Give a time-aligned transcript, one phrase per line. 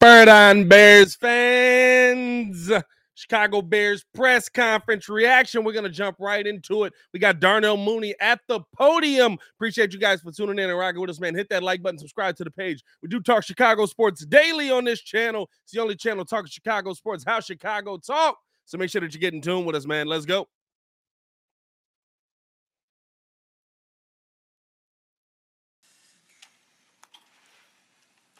[0.00, 2.72] Bird on Bears fans.
[3.14, 5.62] Chicago Bears press conference reaction.
[5.62, 6.94] We're going to jump right into it.
[7.12, 9.36] We got Darnell Mooney at the podium.
[9.56, 11.34] Appreciate you guys for tuning in and rocking with us, man.
[11.34, 12.82] Hit that like button, subscribe to the page.
[13.02, 15.50] We do talk Chicago sports daily on this channel.
[15.64, 18.38] It's the only channel talking Chicago sports, how Chicago talk.
[18.64, 20.06] So make sure that you get in tune with us, man.
[20.06, 20.48] Let's go.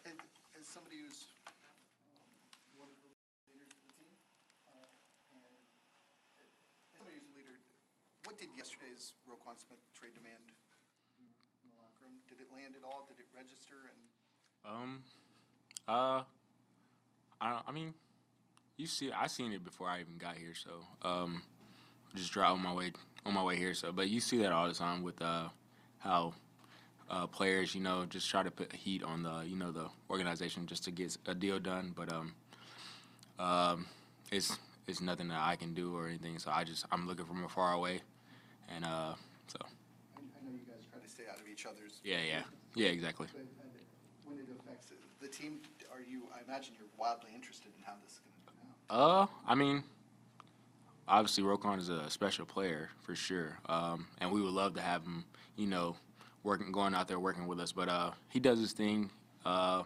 [0.07, 0.15] And
[0.59, 1.27] as somebody who's
[2.79, 3.11] one of the
[3.53, 4.15] leaders of the team,
[4.71, 4.87] uh,
[5.35, 5.43] and
[6.39, 6.47] as
[6.97, 7.59] somebody who's a leader,
[8.25, 8.49] what did
[9.51, 10.39] Roquan Smith trade demand?
[12.29, 13.07] Did it land at all?
[13.09, 13.91] Did it register?
[13.91, 15.03] And Um,
[15.89, 16.23] uh,
[17.41, 17.95] I I mean,
[18.77, 20.71] you see, I seen it before I even got here, so
[21.03, 21.43] um,
[22.15, 22.93] just drive on my way
[23.27, 23.75] on my way here.
[23.75, 25.49] So, but you see that all the time with uh
[25.99, 26.35] how
[27.11, 30.67] uh players, you know, just try to put heat on the you know the organization
[30.67, 31.93] just to get a deal done.
[31.97, 32.35] But um,
[33.39, 33.87] um,
[34.31, 34.57] it's
[34.87, 36.39] it's nothing that I can do or anything.
[36.39, 38.03] So I just I'm looking from afar away,
[38.69, 39.15] and uh,
[39.51, 42.01] so I I know you guys try to stay out of each other's.
[42.05, 42.43] yeah, yeah,
[42.75, 43.27] yeah, exactly.
[43.33, 43.67] But uh,
[44.25, 45.59] when it affects the team,
[45.93, 49.29] are you, I imagine you're wildly interested in how this is going to come out.
[49.29, 49.83] Uh, I mean,
[51.09, 55.03] obviously Roquan is a special player for sure, um, and we would love to have
[55.03, 55.25] him,
[55.57, 55.97] you know,
[56.43, 57.73] working, going out there working with us.
[57.73, 59.11] But uh, he does his thing,
[59.45, 59.83] uh,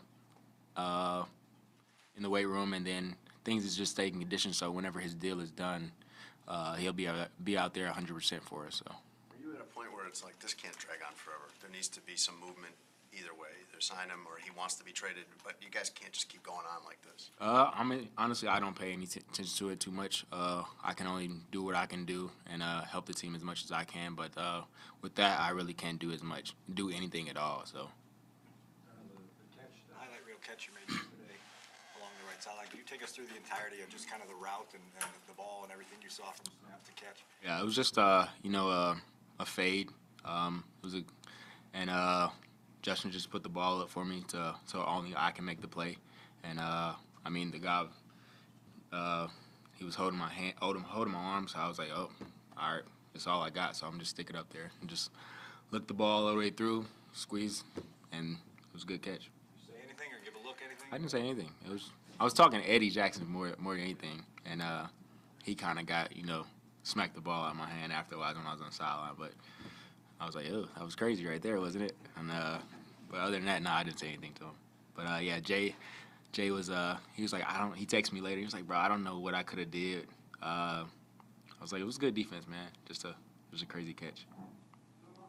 [0.77, 1.25] uh,
[2.17, 4.53] in the weight room, and then things is just taking condition.
[4.53, 5.93] So whenever his deal is done,
[6.47, 8.83] uh, he'll be out, be out there 100% for us.
[8.85, 8.93] So.
[8.93, 11.51] Are you at a point where it's like, this can't drag on forever?
[11.61, 12.71] There needs to be some movement
[13.13, 13.51] either way.
[13.67, 16.45] Either sign him or he wants to be traded, but you guys can't just keep
[16.45, 17.31] going on like this.
[17.41, 20.25] Uh, I mean, honestly, I don't pay any t- attention to it too much.
[20.31, 23.43] Uh, I can only do what I can do and uh, help the team as
[23.43, 24.15] much as I can.
[24.15, 24.63] But uh,
[25.03, 27.65] with that, I really can't do as much, do anything at all.
[27.67, 27.89] So,
[29.59, 31.39] The highlight reel catch you made yesterday
[31.99, 32.67] along the right sideline.
[32.71, 35.11] Can you take us through the entirety of just kind of the route and, and
[35.27, 37.25] the ball and everything you saw from snap to catch?
[37.43, 38.95] yeah, it was just uh, you know, uh,
[39.41, 39.91] a fade.
[40.25, 41.05] Um, it was a,
[41.73, 42.29] and uh,
[42.83, 45.69] Justin just put the ball up for me to so only I can make the
[45.69, 45.97] play.
[46.43, 46.93] And uh,
[47.25, 47.85] I mean, the guy,
[48.93, 49.29] uh,
[49.77, 52.11] he was holding my hand, holding, holding my arm, so I was like, oh,
[52.59, 52.83] all right,
[53.13, 53.77] that's all I got.
[53.77, 55.11] So I'm just stick it up there and just
[55.71, 57.65] look the ball all the way through, squeeze,
[58.13, 59.31] and it was a good catch.
[59.67, 60.87] Say anything or give a look, anything?
[60.93, 61.51] I didn't say anything.
[61.67, 61.91] It was
[62.21, 64.87] I was talking to Eddie Jackson more more than anything, and uh,
[65.43, 66.45] he kind of got you know
[66.83, 69.15] smacked the ball out of my hand afterwards when I was on the sideline.
[69.19, 69.33] But
[70.25, 71.95] I was like, oh, that was crazy right there, wasn't it?
[72.17, 72.57] And uh,
[73.11, 74.55] but other than that, no, I didn't say anything to him.
[74.97, 75.77] But uh, yeah, Jay
[76.33, 78.39] Jay was uh he was like I don't he texted me later.
[78.39, 80.07] He was like, bro, I don't know what I could have did.
[80.43, 82.69] Uh, I was like, it was good defense, man.
[82.87, 84.27] Just a it was a crazy catch.
[84.35, 84.45] How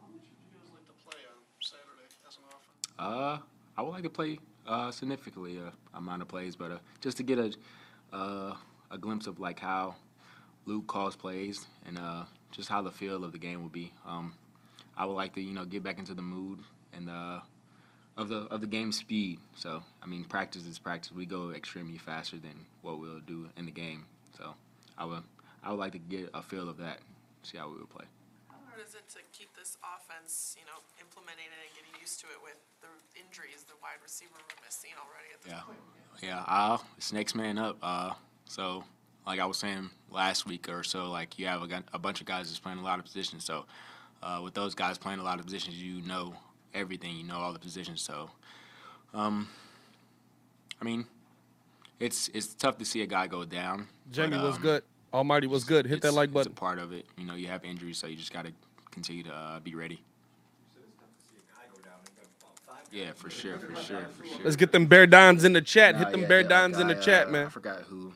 [0.08, 2.88] would you guys like to play on Saturday as an offense?
[2.98, 3.38] Uh,
[3.76, 7.22] I would like to play uh, significantly uh, amount of plays, but uh, just to
[7.22, 7.52] get a
[8.16, 8.56] uh,
[8.90, 9.94] a glimpse of like how
[10.64, 13.92] Luke calls plays and uh, just how the feel of the game will be.
[14.06, 14.32] Um,
[14.96, 16.60] I would like to you know get back into the mood
[16.92, 17.40] and uh,
[18.16, 19.38] of the of the game speed.
[19.54, 21.12] So I mean, practice is practice.
[21.12, 24.06] We go extremely faster than what we'll do in the game.
[24.36, 24.54] So
[24.96, 25.22] I would
[25.62, 26.98] I would like to get a feel of that,
[27.42, 28.04] see how we would play.
[28.48, 32.20] How hard is it to keep this offense, you know, implementing it and getting used
[32.20, 32.88] to it with the
[33.20, 35.78] injuries the wide receiver room has seen already at this Yeah, point?
[36.22, 36.44] yeah.
[36.46, 37.76] Uh, it's next man up.
[37.82, 38.12] Uh,
[38.44, 38.84] so
[39.26, 42.20] like I was saying last week or so, like you have a, gun- a bunch
[42.20, 43.44] of guys that's playing a lot of positions.
[43.44, 43.64] So
[44.22, 46.34] uh, with those guys playing a lot of positions, you know
[46.74, 47.16] everything.
[47.16, 48.00] You know all the positions.
[48.02, 48.30] So,
[49.14, 49.48] um,
[50.80, 51.06] I mean,
[52.00, 53.88] it's it's tough to see a guy go down.
[54.10, 54.82] Jamie but, was um, good.
[55.12, 55.86] Almighty was good.
[55.86, 56.52] Hit that it's- like It's button.
[56.52, 57.06] a part of it.
[57.16, 58.52] You know, you have injuries, so you just got to
[58.90, 59.94] continue to uh, be ready.
[59.94, 60.00] You
[60.74, 61.98] said it's tough to see a guy go down.
[62.04, 64.38] They've got about five Yeah, for sure, for sure, for sure.
[64.44, 65.94] Let's get them Bear Dons in the chat.
[65.94, 67.46] Nah, Hit them yeah, Bear yeah, Dons in the guy, chat, uh, man.
[67.46, 68.12] I forgot who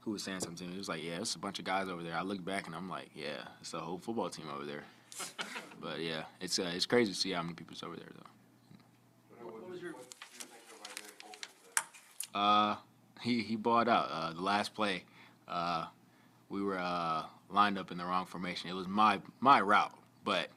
[0.00, 0.68] who was saying something.
[0.72, 2.16] It was like, yeah, it's a bunch of guys over there.
[2.16, 4.82] I look back and I'm like, yeah, it's a whole football team over there.
[5.80, 8.26] But yeah, it's uh, it's crazy to see how many people's over there though.
[12.34, 12.76] Uh,
[13.20, 15.04] he he bought out uh, the last play.
[15.46, 15.86] Uh,
[16.48, 18.70] we were uh, lined up in the wrong formation.
[18.70, 19.92] It was my my route,
[20.24, 20.48] but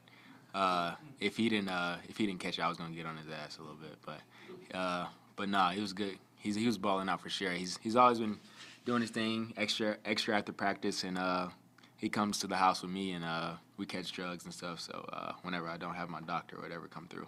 [0.54, 3.16] uh, if he didn't uh, if he didn't catch it, I was gonna get on
[3.16, 3.96] his ass a little bit.
[4.04, 5.06] But uh,
[5.36, 6.18] but nah, he was good.
[6.38, 7.52] He's he was balling out for sure.
[7.52, 8.38] He's he's always been
[8.84, 11.48] doing his thing extra extra after practice, and uh,
[11.96, 14.80] he comes to the house with me, and uh, we catch jugs and stuff.
[14.80, 17.26] So uh, whenever I don't have my doctor or whatever come through,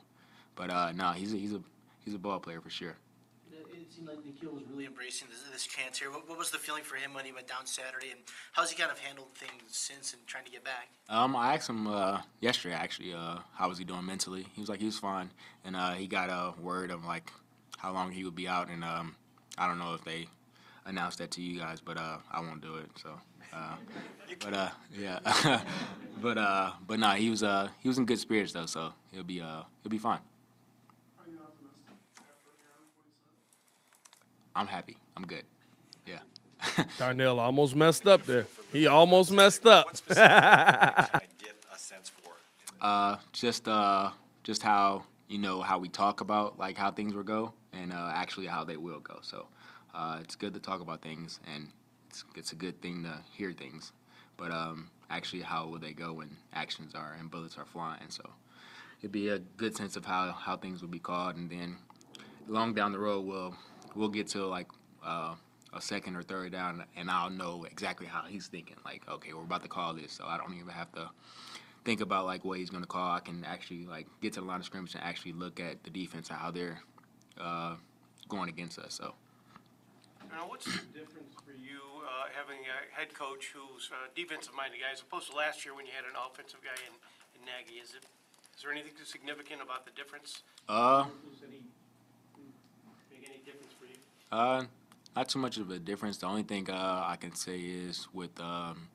[0.54, 1.60] but uh, nah, he's a, he's a
[2.04, 2.96] he's a ball player for sure.
[3.50, 6.10] It seemed like N'Keal was really embracing this, this chance here.
[6.10, 8.20] What, what was the feeling for him when he went down Saturday, and
[8.52, 10.90] how's he kind of handled things since and trying to get back?
[11.08, 14.46] Um, I asked him uh, yesterday actually, uh, how was he doing mentally?
[14.52, 15.30] He was like he was fine,
[15.64, 17.32] and uh, he got a word of like
[17.78, 19.16] how long he would be out, and um,
[19.56, 20.28] I don't know if they
[20.84, 22.90] announced that to you guys, but uh, I won't do it.
[23.02, 23.10] So,
[23.52, 23.74] uh,
[24.40, 25.18] but uh, yeah,
[26.22, 29.24] but uh, but nah, he was uh, he was in good spirits though, so he'll
[29.24, 30.18] be uh, he'll be fine.
[31.18, 31.84] Are you optimistic
[32.18, 33.58] after hearing what he said?
[34.54, 34.96] I'm happy.
[35.16, 35.44] I'm good.
[36.06, 36.84] Yeah.
[36.98, 38.46] Darnell almost messed up there.
[38.72, 39.86] He almost messed up.
[39.86, 42.32] What specifically are you trying to get a sense for?
[42.80, 44.10] Uh, just uh,
[44.44, 48.12] just how you know how we talk about like how things will go, and uh,
[48.14, 49.18] actually how they will go.
[49.22, 49.46] So,
[49.94, 51.68] uh, it's good to talk about things, and
[52.18, 53.92] it's it's a good thing to hear things,
[54.36, 58.08] but um, actually how will they go when actions are and bullets are flying.
[58.08, 58.28] So,
[59.00, 61.76] it'd be a good sense of how how things will be called, and then
[62.46, 63.54] long down the road we'll
[63.94, 64.68] we'll get to like
[65.04, 65.34] uh,
[65.72, 68.76] a second or third down, and I'll know exactly how he's thinking.
[68.84, 71.10] Like, okay, we're about to call this, so I don't even have to
[71.84, 73.12] think about like what he's to call.
[73.12, 75.90] I can actually like get to the line of scrimmage and actually look at the
[75.90, 76.80] defense and how they're
[77.40, 77.76] uh,
[78.28, 78.94] going against us.
[78.94, 79.14] So
[80.30, 81.37] Now, what's the difference
[82.18, 85.86] uh, having a head coach who's a defensive-minded guy as opposed to last year when
[85.86, 86.94] you had an offensive guy in,
[87.38, 87.78] in Nagy?
[87.78, 88.02] Is it,
[88.56, 90.42] is there anything significant about the difference?
[90.68, 91.62] uh, Does any,
[93.10, 93.98] make any difference for you?
[94.32, 94.64] uh,
[95.14, 96.18] not too much of a difference.
[96.18, 98.88] The only thing uh, I can say is with um,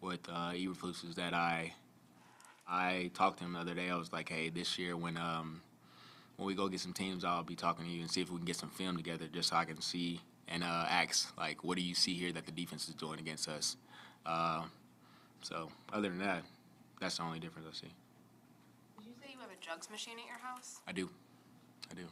[0.00, 1.72] with uh, Eberflus is that I
[2.68, 3.90] I talked to him the other day.
[3.90, 5.62] I was like, hey, this year when um,
[6.36, 8.36] when we go get some teams, I'll be talking to you and see if we
[8.36, 11.76] can get some film together, just so I can see and uh, ask like, what
[11.76, 13.76] do you see here that the defense is doing against us?
[14.24, 14.64] Uh,
[15.42, 16.42] so other than that,
[17.00, 17.92] that's the only difference I see.
[18.98, 20.80] Did you say you have a jugs machine at your house?
[20.86, 21.10] I do,
[21.90, 22.06] I do.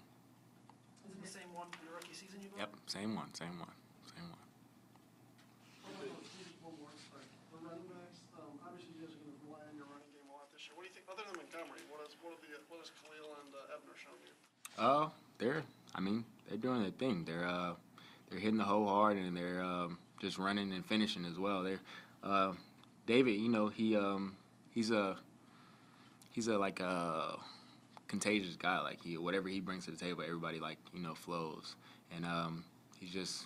[1.05, 2.67] Is it the same one from your rookie season you bought?
[2.67, 3.75] Yep, same one, same one,
[4.09, 4.43] same one.
[5.85, 7.27] One more, maybe one more, sorry.
[7.55, 10.35] The running backs, um, obviously you guys are gonna rely on your running game a
[10.35, 10.75] lot this year.
[10.75, 13.31] What do you think, other than Montgomery, what is, what are the, what has Khalil
[13.43, 14.35] and uh, Ebner shown you?
[14.75, 15.07] Uh,
[15.39, 15.63] they're.
[15.95, 17.23] I mean, they're doing their thing.
[17.25, 17.79] They're uh,
[18.35, 21.63] they're hitting the hole hard and they're um, just running and finishing as well.
[21.63, 21.81] They're
[22.25, 22.53] uh,
[23.07, 23.39] David.
[23.39, 24.37] You know, he um,
[24.75, 25.17] he's a
[26.33, 27.39] he's a like a
[28.09, 28.81] contagious guy.
[28.81, 31.77] Like he whatever he brings to the table, everybody like you know flows.
[32.15, 32.65] And um,
[32.99, 33.45] he's just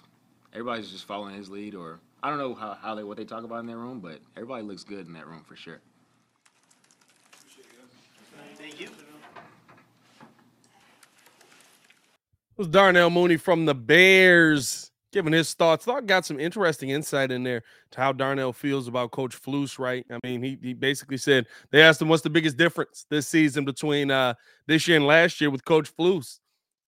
[0.54, 1.74] everybody's just following his lead.
[1.74, 4.20] Or I don't know how, how they what they talk about in their room, but
[4.36, 5.80] everybody looks good in that room for sure.
[8.56, 8.88] Thank you.
[12.58, 15.84] Was Darnell Mooney from the Bears giving his thoughts.
[15.84, 17.62] Thought got some interesting insight in there
[17.92, 20.04] to how Darnell feels about Coach Flus, right?
[20.10, 23.64] I mean, he, he basically said they asked him what's the biggest difference this season
[23.64, 24.34] between uh,
[24.66, 26.40] this year and last year with Coach Flus.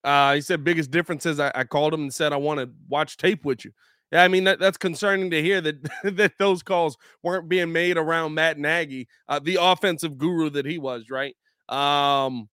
[0.03, 2.71] Uh, he said biggest difference is I, I called him and said I want to
[2.89, 3.71] watch tape with you.
[4.11, 7.97] Yeah, I mean that, that's concerning to hear that that those calls weren't being made
[7.97, 11.37] around Matt Nagy, uh, the offensive guru that he was, right?
[11.69, 12.49] Um,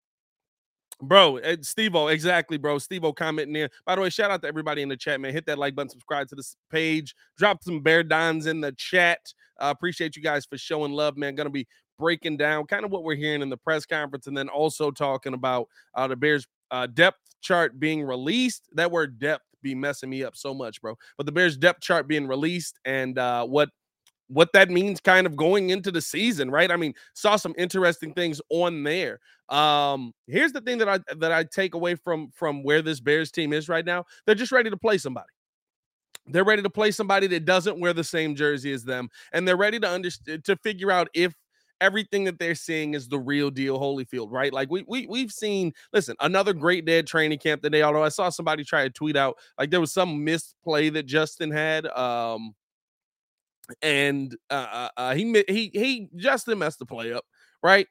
[1.01, 2.79] Bro, Steve O, exactly, bro.
[2.79, 3.69] Steve O commenting there.
[3.85, 5.31] By the way, shout out to everybody in the chat, man.
[5.31, 9.19] Hit that like button, subscribe to this page, drop some bear dons in the chat.
[9.59, 11.35] Uh, appreciate you guys for showing love, man.
[11.35, 11.67] Gonna be
[11.99, 15.33] breaking down kind of what we're hearing in the press conference, and then also talking
[15.33, 18.67] about uh, the Bears uh, depth chart being released.
[18.73, 20.95] That word depth be messing me up so much, bro.
[21.17, 23.69] But the Bears depth chart being released and uh, what
[24.27, 26.71] what that means kind of going into the season, right?
[26.71, 29.19] I mean, saw some interesting things on there.
[29.49, 33.31] Um, here's the thing that I that I take away from from where this Bears
[33.31, 34.05] team is right now.
[34.25, 35.27] They're just ready to play somebody.
[36.27, 39.55] They're ready to play somebody that doesn't wear the same jersey as them, and they're
[39.57, 41.33] ready to understand to figure out if
[41.79, 44.51] everything that they're seeing is the real deal Holyfield, right?
[44.51, 47.83] Like we we we've seen, listen, another great day training camp today.
[47.83, 51.51] Although I saw somebody try to tweet out like there was some misplay that Justin
[51.51, 51.85] had.
[51.87, 52.55] Um
[53.81, 57.25] and uh, uh, he he he Justin messed the play up,
[57.61, 57.87] right?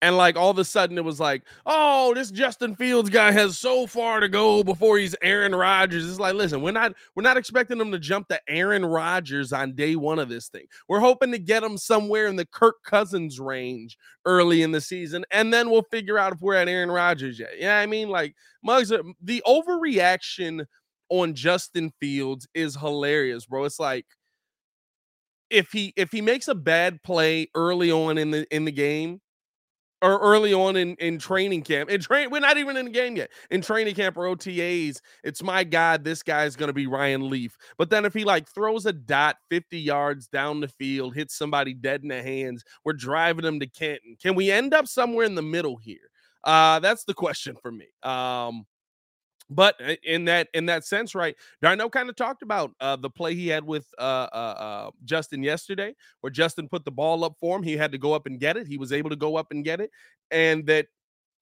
[0.00, 3.58] And like all of a sudden it was like, oh, this Justin Fields guy has
[3.58, 6.08] so far to go before he's Aaron Rodgers.
[6.08, 9.74] It's like, listen, we're not we're not expecting him to jump to Aaron Rodgers on
[9.74, 10.66] day one of this thing.
[10.88, 15.24] We're hoping to get him somewhere in the Kirk Cousins range early in the season,
[15.32, 17.58] and then we'll figure out if we're at Aaron Rodgers yet.
[17.58, 20.64] Yeah, I mean, like Mugs, the overreaction
[21.08, 23.64] on Justin Fields is hilarious, bro.
[23.64, 24.06] It's like
[25.50, 29.20] if he if he makes a bad play early on in the in the game
[30.00, 33.16] or early on in in training camp and train we're not even in the game
[33.16, 37.56] yet in training camp or otas it's my god this guy's gonna be ryan leaf.
[37.78, 41.74] But then if he like throws a dot 50 yards down the field hits somebody
[41.74, 44.16] dead in the hands we're driving them to canton.
[44.22, 46.10] Can we end up somewhere in the middle here?
[46.44, 47.86] Uh that's the question for me.
[48.04, 48.66] Um
[49.50, 51.34] but in that in that sense, right?
[51.62, 55.42] Darnell kind of talked about uh, the play he had with uh, uh, uh, Justin
[55.42, 57.62] yesterday, where Justin put the ball up for him.
[57.62, 58.66] He had to go up and get it.
[58.66, 59.90] He was able to go up and get it,
[60.30, 60.86] and that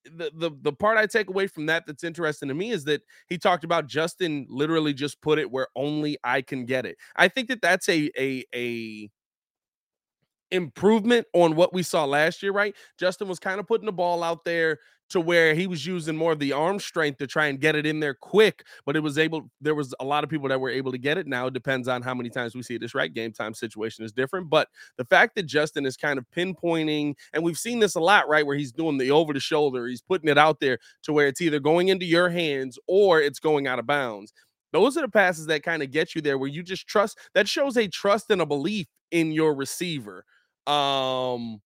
[0.05, 3.03] the, the the part I take away from that that's interesting to me is that
[3.29, 6.97] he talked about Justin literally just put it where only I can get it.
[7.17, 9.11] I think that that's a a a
[10.53, 12.75] improvement on what we saw last year, right?
[12.99, 14.79] Justin was kind of putting the ball out there
[15.11, 17.87] to where he was using more of the arm strength to try and get it
[17.87, 20.71] in there quick, but it was able there was a lot of people that were
[20.71, 21.27] able to get it.
[21.27, 23.13] Now it depends on how many times we see this right.
[23.13, 27.43] Game time situation is different, but the fact that Justin is kind of pinpointing and
[27.45, 30.29] we've seen this a lot, right, where he's doing the over the shoulder, he's putting
[30.29, 33.79] it out there to where it's either going into your hands or it's going out
[33.79, 34.33] of bounds.
[34.73, 37.49] Those are the passes that kind of get you there where you just trust that
[37.49, 40.25] shows a trust and a belief in your receiver.
[40.67, 41.61] Um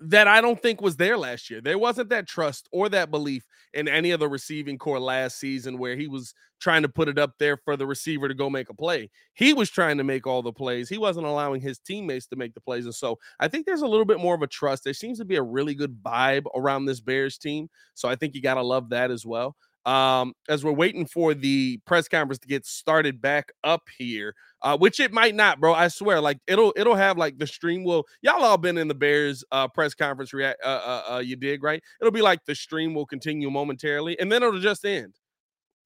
[0.00, 1.60] that I don't think was there last year.
[1.60, 5.78] There wasn't that trust or that belief in any of the receiving core last season
[5.78, 8.68] where he was trying to put it up there for the receiver to go make
[8.68, 9.10] a play.
[9.34, 10.88] He was trying to make all the plays.
[10.88, 12.84] He wasn't allowing his teammates to make the plays.
[12.84, 14.84] And so I think there's a little bit more of a trust.
[14.84, 17.68] There seems to be a really good vibe around this Bears team.
[17.94, 19.56] So I think you got to love that as well.
[19.88, 24.76] Um, as we're waiting for the press conference to get started back up here, uh,
[24.76, 25.72] which it might not, bro.
[25.72, 28.04] I swear, like it'll it'll have like the stream will.
[28.20, 30.60] Y'all all been in the Bears uh, press conference react.
[30.62, 31.82] Uh, uh, uh, you dig right?
[32.02, 35.14] It'll be like the stream will continue momentarily, and then it'll just end.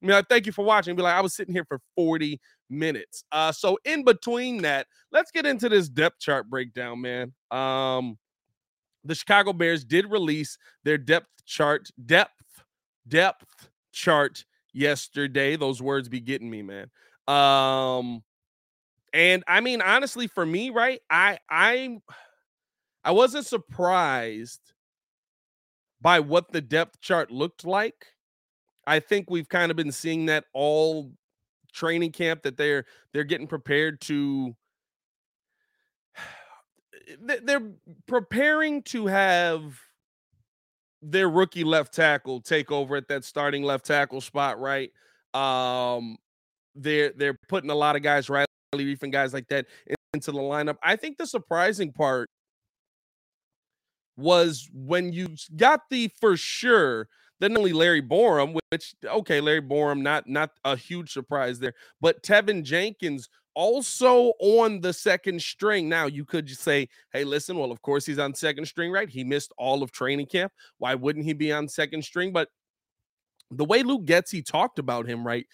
[0.01, 0.97] I mean, like, thank you for watching.
[0.97, 3.23] Be like, I was sitting here for 40 minutes.
[3.31, 7.31] Uh, so in between that, let's get into this depth chart breakdown, man.
[7.51, 8.17] Um,
[9.05, 12.33] the Chicago Bears did release their depth chart, depth,
[13.07, 15.55] depth chart yesterday.
[15.55, 16.87] Those words be getting me, man.
[17.27, 18.23] Um,
[19.13, 20.99] and I mean, honestly, for me, right?
[21.09, 22.01] I I'm
[23.03, 24.73] I wasn't surprised
[26.01, 28.07] by what the depth chart looked like.
[28.85, 31.11] I think we've kind of been seeing that all
[31.71, 34.55] training camp that they're they're getting prepared to
[37.21, 37.71] they're
[38.07, 39.79] preparing to have
[41.03, 44.91] their rookie left tackle take over at that starting left tackle spot, right?
[45.33, 46.17] Um
[46.75, 49.67] they're they're putting a lot of guys right Reiff and guys like that
[50.13, 50.77] into the lineup.
[50.83, 52.29] I think the surprising part
[54.17, 57.07] was when you got the for sure
[57.39, 62.23] then only Larry Borom, which okay, Larry Borom, not not a huge surprise there, but
[62.23, 65.89] Teven Jenkins also on the second string.
[65.89, 69.09] Now you could just say, hey, listen, well, of course he's on second string, right?
[69.09, 70.51] He missed all of training camp.
[70.77, 72.31] Why wouldn't he be on second string?
[72.31, 72.49] But
[73.51, 75.45] the way Luke Getsy talked about him, right?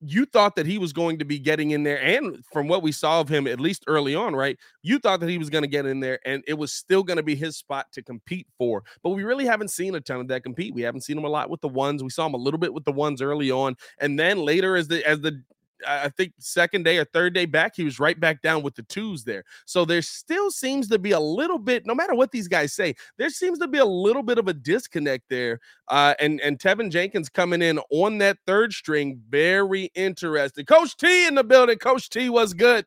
[0.00, 2.92] you thought that he was going to be getting in there, and from what we
[2.92, 4.56] saw of him, at least early on, right?
[4.82, 7.16] You thought that he was going to get in there, and it was still going
[7.16, 8.84] to be his spot to compete for.
[9.02, 10.74] But we really haven't seen a ton of that compete.
[10.74, 12.02] We haven't seen him a lot with the ones.
[12.02, 14.86] We saw him a little bit with the ones early on, and then later as
[14.86, 15.42] the as the
[15.86, 18.82] I think second day or third day back, he was right back down with the
[18.84, 19.44] twos there.
[19.64, 22.94] So there still seems to be a little bit, no matter what these guys say,
[23.16, 25.60] there seems to be a little bit of a disconnect there.
[25.88, 30.64] Uh, and and Teven Jenkins coming in on that third string, very interesting.
[30.64, 31.78] Coach T in the building.
[31.78, 32.84] Coach T was good.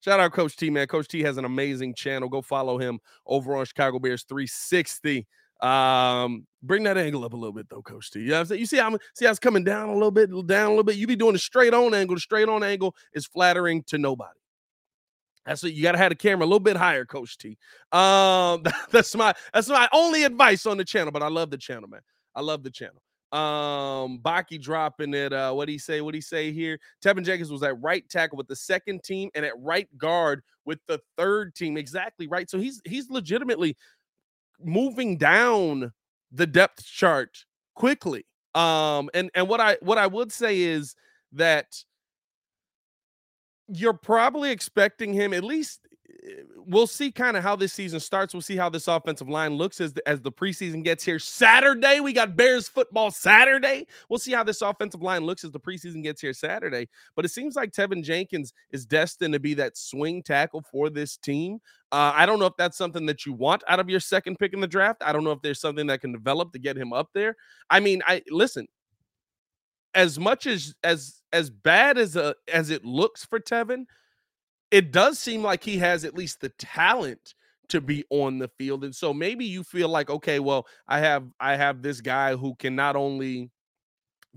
[0.00, 0.86] Shout out Coach T, man.
[0.86, 2.28] Coach T has an amazing channel.
[2.28, 5.26] Go follow him over on Chicago Bears 360.
[5.60, 8.20] Um, bring that angle up a little bit though, Coach T.
[8.20, 8.60] You know I'm saying?
[8.60, 10.96] You see how see how it's coming down a little bit, down a little bit.
[10.96, 12.16] You be doing a straight on angle.
[12.16, 14.38] The straight on angle is flattering to nobody.
[15.46, 17.56] That's what you gotta have the camera a little bit higher, Coach T.
[17.92, 21.88] Um, that's my that's my only advice on the channel, but I love the channel,
[21.88, 22.00] man.
[22.34, 23.00] I love the channel.
[23.32, 25.32] Um, Baki dropping it.
[25.32, 26.00] Uh, what do he say?
[26.00, 26.78] What do he say here?
[27.04, 30.78] Teven Jenkins was at right tackle with the second team and at right guard with
[30.86, 31.76] the third team.
[31.76, 32.48] Exactly right.
[32.50, 33.76] So he's he's legitimately
[34.60, 35.92] moving down
[36.36, 38.26] the depth chart quickly.
[38.54, 40.94] Um, and and what I what I would say is
[41.32, 41.84] that
[43.68, 45.85] you're probably expecting him at least
[46.56, 48.34] we'll see kind of how this season starts.
[48.34, 51.18] We'll see how this offensive line looks as the, as the preseason gets here.
[51.18, 53.86] Saturday, we got Bears football Saturday.
[54.08, 56.88] We'll see how this offensive line looks as the preseason gets here Saturday.
[57.14, 61.16] But it seems like Teven Jenkins is destined to be that swing tackle for this
[61.16, 61.60] team.
[61.92, 64.52] Uh, I don't know if that's something that you want out of your second pick
[64.52, 65.02] in the draft.
[65.04, 67.36] I don't know if there's something that can develop to get him up there.
[67.70, 68.66] I mean, I listen.
[69.94, 73.86] As much as as as bad as a as it looks for Teven,
[74.70, 77.34] it does seem like he has at least the talent
[77.68, 81.24] to be on the field and so maybe you feel like okay well i have
[81.40, 83.50] i have this guy who can not only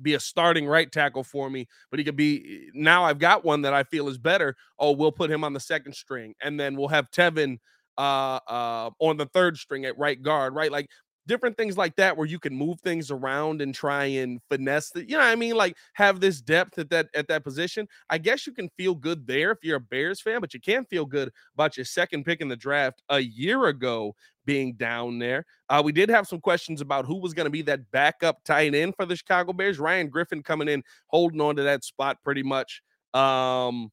[0.02, 3.46] be a starting right tackle for me but he could be eh, now i've got
[3.46, 6.60] one that i feel is better oh we'll put him on the second string and
[6.60, 7.58] then we'll have teven
[8.00, 10.72] uh uh on the third string at right guard right?
[10.72, 10.88] Like
[11.30, 15.08] different things like that where you can move things around and try and finesse the,
[15.08, 18.48] you know I mean like have this depth at that at that position I guess
[18.48, 21.32] you can feel good there if you're a Bears fan but you can't feel good
[21.54, 25.46] about your second pick in the draft a year ago being down there.
[25.70, 28.74] Uh, we did have some questions about who was going to be that backup tight
[28.74, 29.78] end for the Chicago Bears.
[29.78, 32.82] Ryan Griffin coming in, holding on to that spot pretty much.
[33.14, 33.92] Um,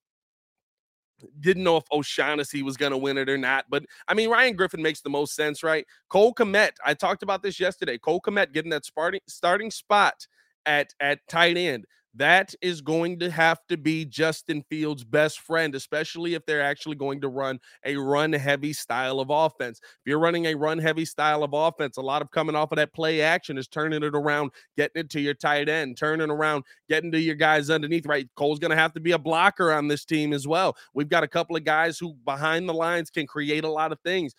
[1.41, 3.67] didn't know if O'Shaughnessy was going to win it or not.
[3.69, 5.87] But I mean, Ryan Griffin makes the most sense, right?
[6.09, 7.99] Cole Kmet, I talked about this yesterday.
[7.99, 8.85] Cole Kmet getting that
[9.29, 10.27] starting spot
[10.67, 15.75] at at tight end that is going to have to be Justin Fields' best friend,
[15.75, 19.81] especially if they're actually going to run a run heavy style of offense.
[19.83, 22.77] If you're running a run heavy style of offense, a lot of coming off of
[22.77, 26.65] that play action is turning it around, getting it to your tight end, turning around,
[26.89, 28.29] getting to your guys underneath, right?
[28.37, 30.77] Cole's going to have to be a blocker on this team as well.
[30.95, 34.01] We've got a couple of guys who behind the lines can create a lot of
[34.01, 34.35] things.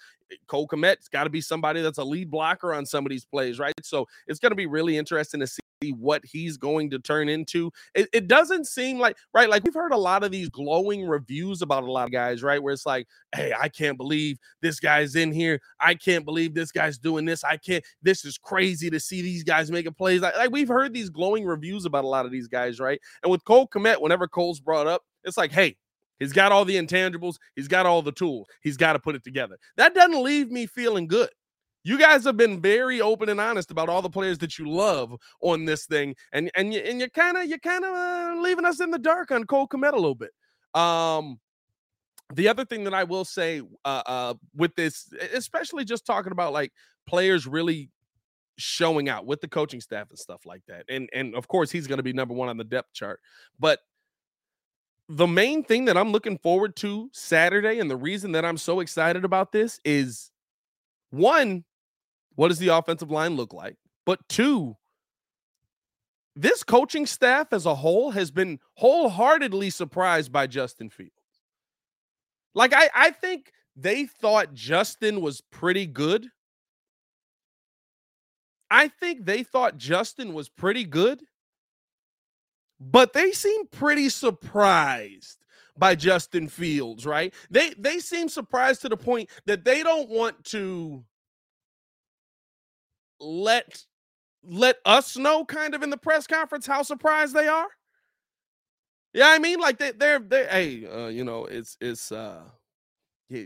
[0.48, 3.60] Cole Kmet's got to be somebody that's a lead blocker on some of these plays,
[3.60, 3.74] right?
[3.81, 7.72] So it's going to be really interesting to see what he's going to turn into.
[7.93, 11.62] It, it, doesn't seem like right, like we've heard a lot of these glowing reviews
[11.62, 12.62] about a lot of guys, right?
[12.62, 15.60] Where it's like, hey, I can't believe this guy's in here.
[15.79, 17.43] I can't believe this guy's doing this.
[17.43, 17.84] I can't.
[18.01, 20.22] This is crazy to see these guys making plays.
[20.22, 23.00] Like, like we've heard these glowing reviews about a lot of these guys, right?
[23.24, 25.77] And with Cole Kmet, whenever Cole's brought up, it's like, hey,
[26.19, 27.36] He's got all the intangibles.
[27.55, 28.48] He's got all the tools.
[28.63, 29.55] He's got to put it together.
[29.75, 31.29] That doesn't leave me feeling good.
[31.84, 35.15] You guys have been very open and honest about all the players that you love
[35.41, 38.65] on this thing, and and you and you kind of you're kind of uh, leaving
[38.65, 40.31] us in the dark on Cole Kmet a little bit.
[40.74, 41.39] Um,
[42.34, 46.51] the other thing that I will say uh, uh, with this, especially just talking about
[46.51, 46.74] like
[47.07, 47.89] players really
[48.57, 51.88] showing out with the coaching staff and stuff like that, and and of course he's
[51.88, 53.22] going to be number one on the depth chart,
[53.60, 53.79] but
[55.10, 58.81] the main thing that I'm looking forward to Saturday, and the reason that I'm so
[58.81, 60.31] excited about this is
[61.09, 61.63] one,
[62.35, 63.75] what does the offensive line look like?
[64.05, 64.75] But two,
[66.35, 71.13] this coaching staff as a whole has been wholeheartedly surprised by Justin Fields.
[72.53, 76.27] Like, I, I think they thought Justin was pretty good.
[78.69, 81.21] I think they thought Justin was pretty good,
[82.79, 85.37] but they seem pretty surprised
[85.77, 87.33] by Justin Fields, right?
[87.50, 91.03] They they seem surprised to the point that they don't want to
[93.20, 93.83] let
[94.44, 97.68] let us know kind of in the press conference how surprised they are.
[99.13, 102.44] Yeah, I mean, like they they're they hey, uh, you know, it's it's uh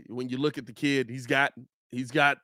[0.08, 1.52] when you look at the kid, he's got
[1.90, 2.38] he's got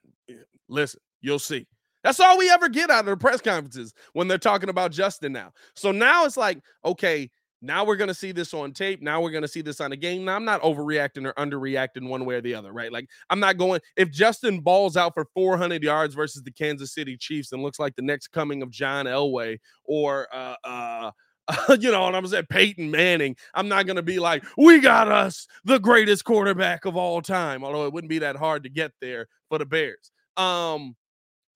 [0.68, 1.66] listen, you'll see.
[2.04, 5.32] That's all we ever get out of the press conferences when they're talking about Justin
[5.32, 5.52] now.
[5.74, 7.28] So now it's like, okay,
[7.60, 9.02] now we're going to see this on tape.
[9.02, 10.24] Now we're going to see this on a game.
[10.24, 12.92] Now I'm not overreacting or underreacting one way or the other, right?
[12.92, 17.16] Like I'm not going if Justin balls out for 400 yards versus the Kansas City
[17.16, 21.10] Chiefs and looks like the next coming of John Elway or uh uh
[21.80, 23.34] you know what I'm saying, Peyton Manning.
[23.54, 27.64] I'm not going to be like, we got us the greatest quarterback of all time,
[27.64, 30.10] although it wouldn't be that hard to get there for the Bears.
[30.36, 30.94] Um,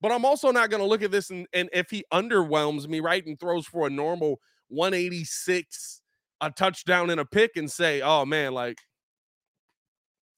[0.00, 3.00] but I'm also not going to look at this and, and if he underwhelms me,
[3.00, 4.40] right, and throws for a normal
[4.72, 6.00] 186,
[6.40, 8.78] a touchdown and a pick, and say, "Oh man, like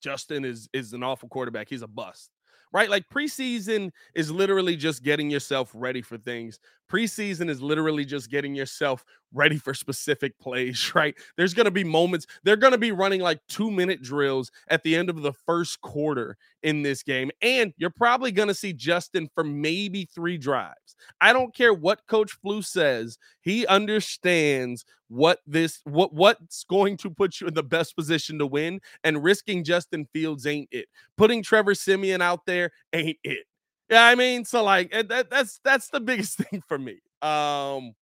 [0.03, 1.69] Justin is is an awful quarterback.
[1.69, 2.31] He's a bust."
[2.73, 2.91] Right?
[2.91, 6.59] Like preseason is literally just getting yourself ready for things.
[6.91, 11.15] Preseason is literally just getting yourself ready for specific plays, right?
[11.37, 14.83] There's going to be moments, they're going to be running like two minute drills at
[14.83, 17.31] the end of the first quarter in this game.
[17.43, 20.97] And you're probably going to see Justin for maybe three drives.
[21.21, 27.11] I don't care what Coach Flu says, he understands what this what what's going to
[27.11, 30.87] put you in the best position to win and risking Justin Fields ain't it.
[31.17, 33.47] Putting Trevor Siemian out there ain't it.
[33.91, 37.01] Yeah, I mean, so like that, that's that's the biggest thing for me.
[37.23, 37.95] Um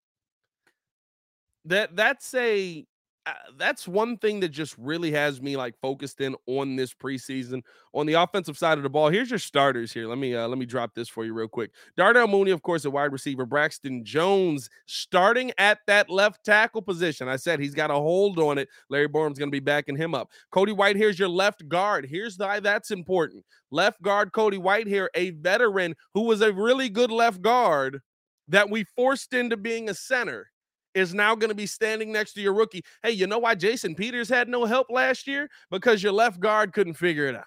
[1.65, 2.85] that that's a
[3.25, 7.63] uh, that's one thing that just really has me like focused in on this preseason
[7.95, 9.11] on the offensive side of the ball.
[9.11, 10.09] Here's your starters here.
[10.09, 11.71] Let me uh, let me drop this for you real quick.
[11.97, 13.47] Darnell Mooney, of course, a wide receiver.
[13.47, 17.29] Braxton Jones starting at that left tackle position.
[17.29, 18.69] I said he's got a hold on it.
[18.91, 20.31] Larry Borom's going to be backing him up.
[20.51, 22.07] Cody Whitehair's your left guard.
[22.07, 23.45] Here's why that's important.
[23.71, 28.01] Left guard Cody White here, a veteran who was a really good left guard
[28.49, 30.52] that we forced into being a center
[30.95, 32.85] is now going to be standing next to your rookie.
[33.03, 35.49] Hey, you know why Jason Peters had no help last year?
[35.71, 37.45] Because your left guard couldn't figure it out.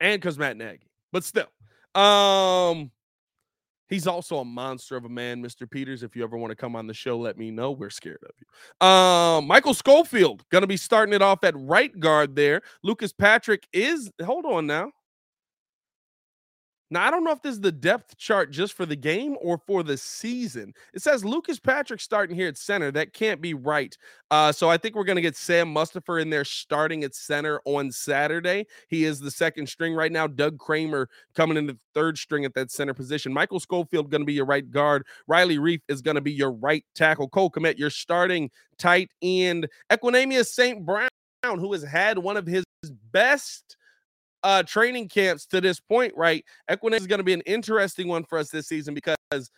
[0.00, 0.90] And because Matt Nagy.
[1.12, 1.46] But still,
[1.94, 2.90] um,
[3.88, 5.70] he's also a monster of a man, Mr.
[5.70, 6.02] Peters.
[6.02, 7.70] If you ever want to come on the show, let me know.
[7.70, 8.86] We're scared of you.
[8.86, 12.62] Um, Michael Schofield going to be starting it off at right guard there.
[12.82, 14.90] Lucas Patrick is, hold on now.
[16.92, 19.56] Now, I don't know if this is the depth chart just for the game or
[19.66, 20.74] for the season.
[20.92, 22.90] It says Lucas Patrick starting here at center.
[22.90, 23.96] That can't be right.
[24.30, 27.62] Uh, so I think we're going to get Sam Mustipher in there starting at center
[27.64, 28.66] on Saturday.
[28.88, 30.26] He is the second string right now.
[30.26, 33.32] Doug Kramer coming in the third string at that center position.
[33.32, 35.06] Michael Schofield going to be your right guard.
[35.26, 37.26] Riley Reiff is going to be your right tackle.
[37.26, 39.66] Cole Kmet, your starting tight end.
[39.90, 40.84] Equanimeous St.
[40.84, 41.08] Brown,
[41.42, 42.64] who has had one of his
[43.12, 43.78] best
[44.42, 46.44] uh training camps to this point, right?
[46.70, 49.50] Equanimeous is going to be an interesting one for us this season because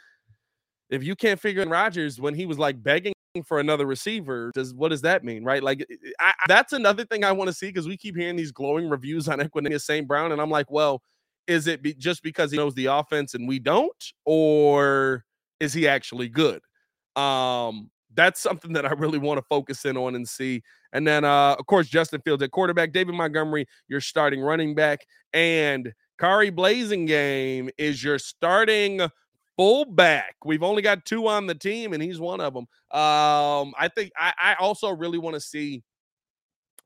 [0.90, 3.14] if you can't figure in Rodgers when he was like begging
[3.46, 5.62] for another receiver, does what does that mean, right?
[5.62, 5.86] Like
[6.20, 9.28] I, that's another thing I want to see because we keep hearing these glowing reviews
[9.28, 10.06] on Equanimeous St.
[10.06, 11.02] Brown, and I'm like, well,
[11.46, 15.24] is it be, just because he knows the offense and we don't, or
[15.60, 16.60] is he actually good?
[17.16, 20.62] Um, that's something that I really want to focus in on and see.
[20.94, 25.00] And then, uh, of course, Justin Fields at quarterback, David Montgomery, your starting running back,
[25.32, 29.00] and Khari Blasingame is your starting
[29.56, 30.36] fullback.
[30.44, 32.66] We've only got two on the team, and he's one of them.
[32.92, 35.82] Um, I think I, I also really want to see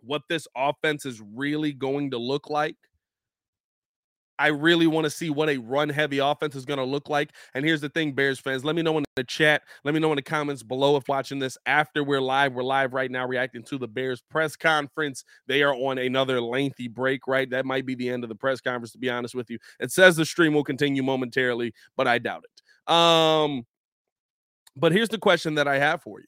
[0.00, 2.76] what this offense is really going to look like
[4.38, 7.30] I really want to see what a run heavy offense is going to look like.
[7.54, 9.62] And here's the thing, Bears fans, let me know in the chat.
[9.84, 12.54] Let me know in the comments below if watching this after we're live.
[12.54, 15.24] We're live right now reacting to the Bears press conference.
[15.46, 17.48] They are on another lengthy break, right?
[17.50, 19.58] That might be the end of the press conference, to be honest with you.
[19.80, 22.92] It says the stream will continue momentarily, but I doubt it.
[22.92, 23.66] Um,
[24.76, 26.26] but here's the question that I have for you.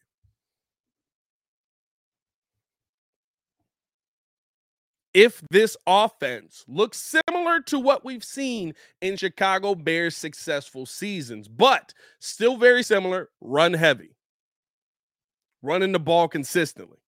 [5.12, 11.92] If this offense looks similar to what we've seen in Chicago Bears' successful seasons, but
[12.20, 14.14] still very similar, run heavy,
[15.62, 16.98] running the ball consistently,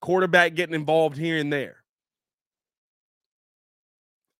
[0.00, 1.76] quarterback getting involved here and there.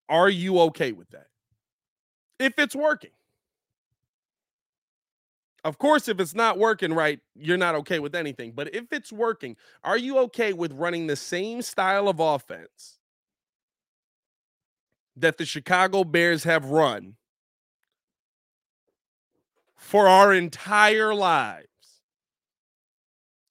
[0.08, 1.26] Are you okay with that?
[2.38, 3.10] If it's working.
[5.64, 8.52] Of course, if it's not working right, you're not okay with anything.
[8.52, 12.98] But if it's working, are you okay with running the same style of offense
[15.16, 17.16] that the Chicago Bears have run
[19.76, 21.66] for our entire lives?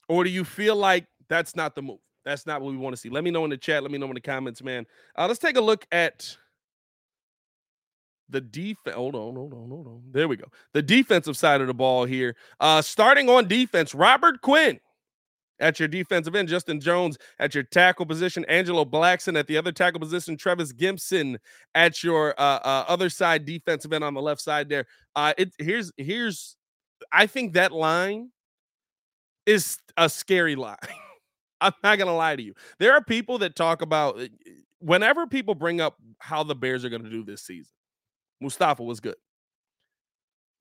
[0.07, 1.99] Or do you feel like that's not the move?
[2.25, 3.09] That's not what we want to see.
[3.09, 3.83] Let me know in the chat.
[3.83, 4.85] Let me know in the comments, man.
[5.15, 6.35] Uh, let's take a look at
[8.29, 8.95] the defense.
[8.95, 10.01] Hold on, hold on, hold on.
[10.11, 10.45] There we go.
[10.73, 12.35] The defensive side of the ball here.
[12.59, 14.79] Uh, starting on defense, Robert Quinn
[15.59, 19.71] at your defensive end, Justin Jones at your tackle position, Angelo Blackson at the other
[19.71, 21.37] tackle position, Trevis Gipson
[21.75, 24.85] at your uh, uh, other side defensive end on the left side there.
[25.15, 26.55] Uh, it here's here's
[27.11, 28.31] I think that line
[29.45, 30.77] is a scary line.
[31.61, 32.53] I'm not gonna lie to you.
[32.79, 34.27] There are people that talk about uh,
[34.79, 37.73] whenever people bring up how the Bears are gonna do this season
[38.41, 39.15] Mustafa was good.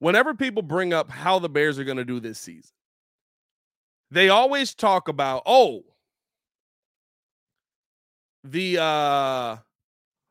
[0.00, 2.70] Whenever people bring up how the Bears are going to do this season,
[4.10, 5.82] they always talk about, oh,
[8.44, 9.56] the uh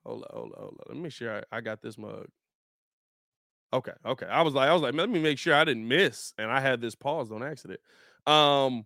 [0.05, 0.85] hold on, hold on, hold on.
[0.87, 2.27] Let me make sure I, I got this mug.
[3.73, 4.25] Okay, okay.
[4.25, 6.61] I was like, I was like, let me make sure I didn't miss, and I
[6.61, 7.81] had this paused on accident.
[8.25, 8.85] Um,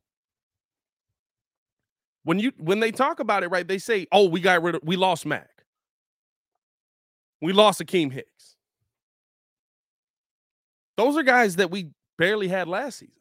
[2.23, 3.67] when you when they talk about it, right?
[3.67, 5.50] They say, "Oh, we got rid of, we lost Mack,
[7.41, 8.55] we lost Akiem Hicks,
[10.97, 13.15] those are guys that we barely had last season.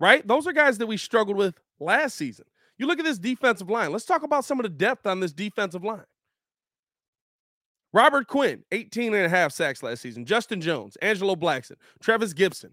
[0.00, 0.26] Right?
[0.26, 2.46] Those are guys that we struggled with last season.
[2.78, 3.92] You look at this defensive line.
[3.92, 6.04] Let's talk about some of the depth on this defensive line.
[7.92, 10.24] Robert Quinn, 18 and a half sacks last season.
[10.24, 12.72] Justin Jones, Angelo Blackson, Trevis Gipson,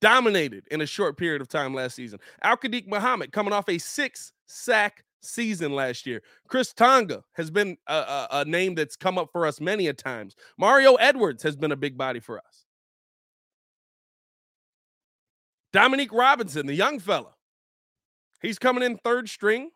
[0.00, 2.20] dominated in a short period of time last season.
[2.42, 2.56] Al
[2.86, 6.22] Muhammad coming off a six sack season last year.
[6.48, 9.92] Khyiris Tonga has been a, a, a, name that's come up for us many a
[9.92, 10.34] times.
[10.58, 12.66] Mario Edwards has been a big body for us.
[15.72, 17.34] Dominique Robinson, the young fella,
[18.42, 19.70] he's coming in third string.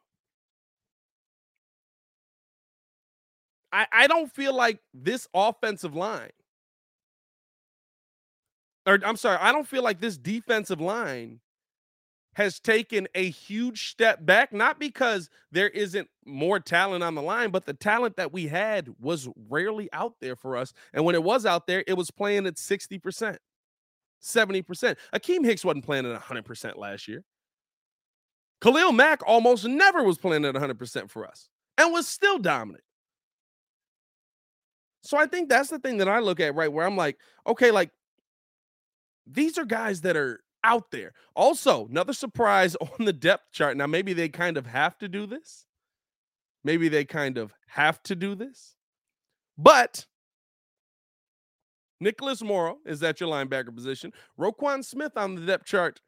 [3.72, 6.30] I, I don't feel like this offensive line,
[8.86, 11.40] or I'm sorry, I don't feel like this defensive line
[12.36, 17.50] has taken a huge step back, not because there isn't more talent on the line,
[17.50, 20.74] but the talent that we had was rarely out there for us.
[20.92, 23.38] And when it was out there, it was playing at 60%,
[24.22, 24.96] 70%.
[25.14, 27.24] Akiem Hicks wasn't playing at 100% last year.
[28.60, 32.84] Khalil Mack almost never was playing at 100% for us and was still dominant.
[35.00, 36.70] So I think that's the thing that I look at, right?
[36.70, 37.92] Where I'm like, okay, like
[39.26, 41.12] these are guys that are out there.
[41.34, 43.76] Also, another surprise on the depth chart.
[43.76, 45.64] Now, maybe they kind of have to do this.
[46.64, 48.74] maybe they kind of have to do this.
[49.56, 50.06] But
[52.00, 54.12] Nicholas Morrow is at your linebacker position.
[54.38, 56.00] Roquan Smith on the depth chart,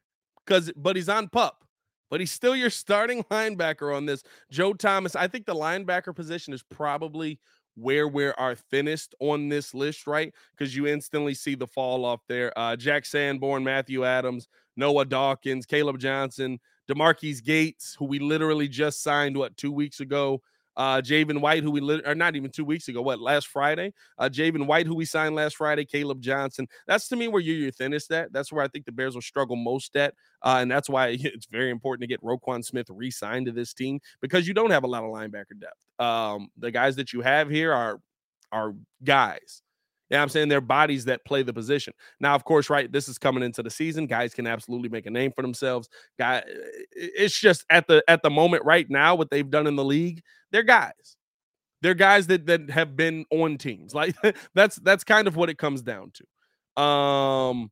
[0.45, 1.63] because but he's on pup,
[2.11, 4.21] but he's still your starting linebacker on this.
[4.51, 7.39] Joe Thomas, I think the linebacker position is probably
[7.79, 10.33] where we are thinnest on this list, right?
[10.57, 12.51] Because you instantly see the fall off there.
[12.57, 19.03] Uh, Jack Sanborn, Matthew Adams, Noah Dawkins, Caleb Johnson, DeMarquis Gates, who we literally just
[19.03, 20.41] signed what two weeks ago.
[20.79, 23.93] Uh, Javen White, who we lit- or not even two weeks ago, what last Friday?
[24.17, 26.69] Uh, Javen White, who we signed last Friday, Caleb Johnson.
[26.87, 28.31] That's to me where you're your thinnest at.
[28.31, 31.47] That's where I think the Bears will struggle most at, uh, and that's why it's
[31.47, 34.87] very important to get Roquan Smith re-signed to this team because you don't have a
[34.87, 35.85] lot of linebacker depth.
[35.99, 37.99] Um, the guys that you have here are
[38.53, 39.61] are guys.
[40.09, 41.93] Yeah, I'm saying they're bodies that play the position.
[42.19, 44.07] Now, of course, right, this is coming into the season.
[44.07, 45.87] Guys can absolutely make a name for themselves.
[46.17, 46.43] Guy,
[46.91, 50.21] it's just at the at the moment right now, what they've done in the league,
[50.51, 51.15] they're guys.
[51.81, 53.93] They're guys that that have been on teams.
[53.99, 54.15] Like
[54.55, 56.81] that's that's kind of what it comes down to.
[56.81, 57.69] Um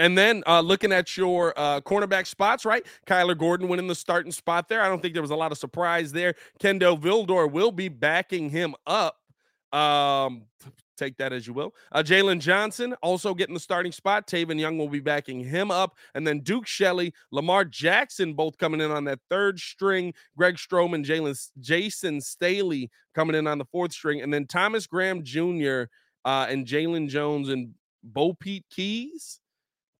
[0.00, 2.86] and then uh, looking at your uh, cornerback spots, right?
[3.06, 4.80] Kyler Gordon winning the starting spot there.
[4.80, 6.34] I don't think there was a lot of surprise there.
[6.58, 9.19] Kindle Vildor will be backing him up.
[9.72, 10.42] Um,
[10.96, 11.74] take that as you will.
[11.92, 14.26] Uh, Jaylon Johnson also getting the starting spot.
[14.26, 15.96] Tavon Young will be backing him up.
[16.14, 20.12] And then Duke Shelley, Lamar Jackson both coming in on that third string.
[20.36, 24.20] Greg Stroman, Jalen, Jason Staley coming in on the fourth string.
[24.20, 25.84] And then Thomas Graham Jr.
[26.24, 27.74] Uh, and Jalen Jones and
[28.12, 29.40] BoPete Keyes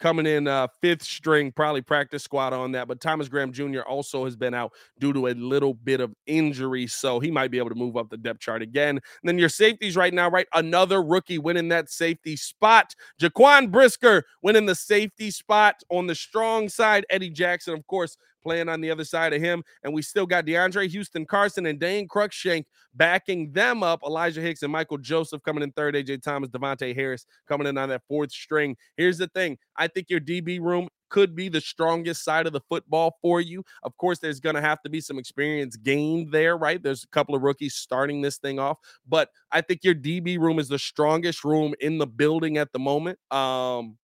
[0.00, 2.88] coming in uh, fifth string, probably practice squad on that.
[2.88, 3.82] But Thomas Graham Jr.
[3.82, 7.58] also has been out due to a little bit of injury, so he might be
[7.58, 8.96] able to move up the depth chart again.
[8.96, 10.46] And then your safeties right now, right?
[10.54, 12.94] Another rookie winning that safety spot.
[13.20, 17.04] Jaquan Brisker winning the safety spot on the strong side.
[17.10, 19.62] Eddie Jackson, of course, playing on the other side of him.
[19.82, 24.00] And we still got DeAndre Houston Carson and Dane Cruikshank backing them up.
[24.04, 25.94] Elijah Hicks and Michael Joseph coming in third.
[25.94, 28.76] AJ Thomas, Davontae Harris coming in on that fourth string.
[28.96, 32.60] Here's the thing I think your DB room could be the strongest side of the
[32.68, 33.62] football for you.
[33.82, 36.82] Of course, there's going to have to be some experience gained there, right?
[36.82, 40.58] There's a couple of rookies starting this thing off, but I think your DB room
[40.58, 43.18] is the strongest room in the building at the moment.
[43.30, 43.98] Um,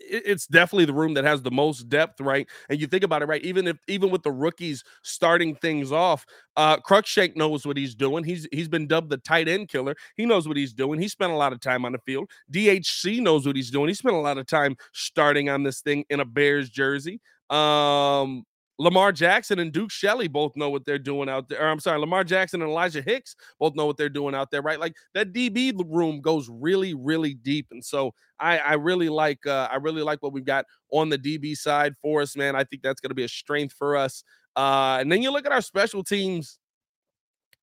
[0.00, 2.48] it's definitely the room that has the most depth, right?
[2.68, 3.42] And you think about it, right?
[3.42, 8.24] Even if even with the rookies starting things off, uh Cruikshank knows what he's doing.
[8.24, 9.94] He's he's been dubbed the tight end killer.
[10.16, 11.00] He knows what he's doing.
[11.00, 12.30] He spent a lot of time on the field.
[12.50, 13.88] DHC knows what he's doing.
[13.88, 17.20] He spent a lot of time starting on this thing in a Bears jersey.
[17.50, 18.44] Um
[18.82, 21.62] Lamar Jackson and Duke Shelley both know what they're doing out there.
[21.62, 24.60] Or I'm sorry, Lamar Jackson and Elijah Hicks both know what they're doing out there,
[24.60, 24.80] right?
[24.80, 29.68] Like that DB room goes really, really deep, and so I, I really like, uh,
[29.70, 32.56] I really like what we've got on the DB side for us, man.
[32.56, 34.24] I think that's going to be a strength for us.
[34.56, 36.58] Uh, and then you look at our special teams.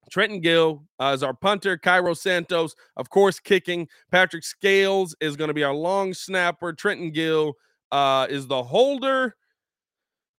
[0.10, 1.78] Trenton Gill uh, is our punter.
[1.78, 3.90] Cairo Santos, of course, kicking.
[4.10, 6.72] Patrick Scales is going to be our long snapper.
[6.74, 7.54] Trenton Gill
[7.92, 9.36] uh, is the holder.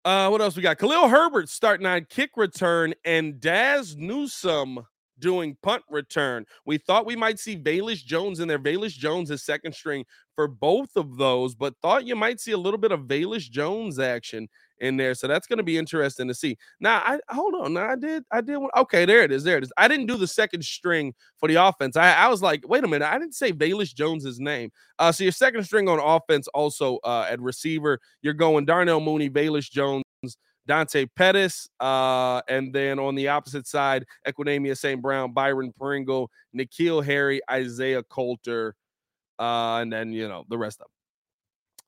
[0.05, 0.79] Uh, what else we got?
[0.79, 4.87] Khalil Herbert starting on kick return and Dazz Newsome
[5.21, 6.47] doing punt return.
[6.65, 8.59] We thought we might see Velus Jones in there.
[8.59, 10.05] Velus Jones is second string
[10.35, 13.99] for both of those, but thought you might see a little bit of Velus Jones
[13.99, 15.15] action in there.
[15.15, 16.57] So that's going to be interesting to see.
[16.81, 17.75] Now, I hold on.
[17.75, 18.59] Now, I did, I did.
[18.77, 19.45] Okay, there it is.
[19.45, 19.73] There it is.
[19.77, 21.97] I didn't do the second string for the offense.
[21.97, 23.07] I, I was like, wait a minute.
[23.07, 24.71] I didn't say Velus Jones's name.
[24.99, 29.31] Uh, so your second string on offense, also uh, at receiver, you're going Darnell Mooney,
[29.31, 30.05] Velus Jones.
[30.67, 35.01] Dante Pettis, uh, and then on the opposite side, Equanimeous St.
[35.01, 38.75] Brown, Byron Pringle, N'Keal Harry, Isaiah Coulter,
[39.39, 40.91] uh, and then you know the rest of them.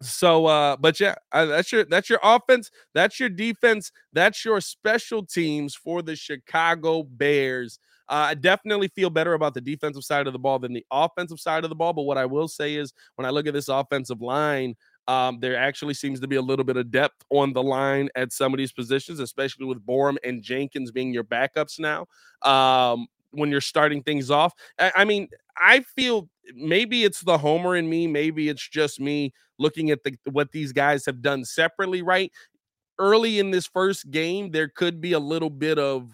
[0.03, 5.25] So, uh, but yeah, that's your that's your offense, that's your defense, that's your special
[5.25, 7.79] teams for the Chicago Bears.
[8.09, 11.41] Uh, I definitely feel better about the defensive side of the ball than the offensive
[11.41, 11.93] side of the ball.
[11.93, 14.75] But what I will say is, when I look at this offensive line,
[15.09, 18.33] um, there actually seems to be a little bit of depth on the line at
[18.33, 22.07] some of these positions, especially with Borom and Jenkins being your backups now.
[22.43, 27.77] Um, when you're starting things off, I, I mean, I feel maybe it's the homer
[27.77, 32.03] in me, maybe it's just me looking at the what these guys have done separately.
[32.03, 32.31] Right,
[32.99, 36.11] early in this first game, there could be a little bit of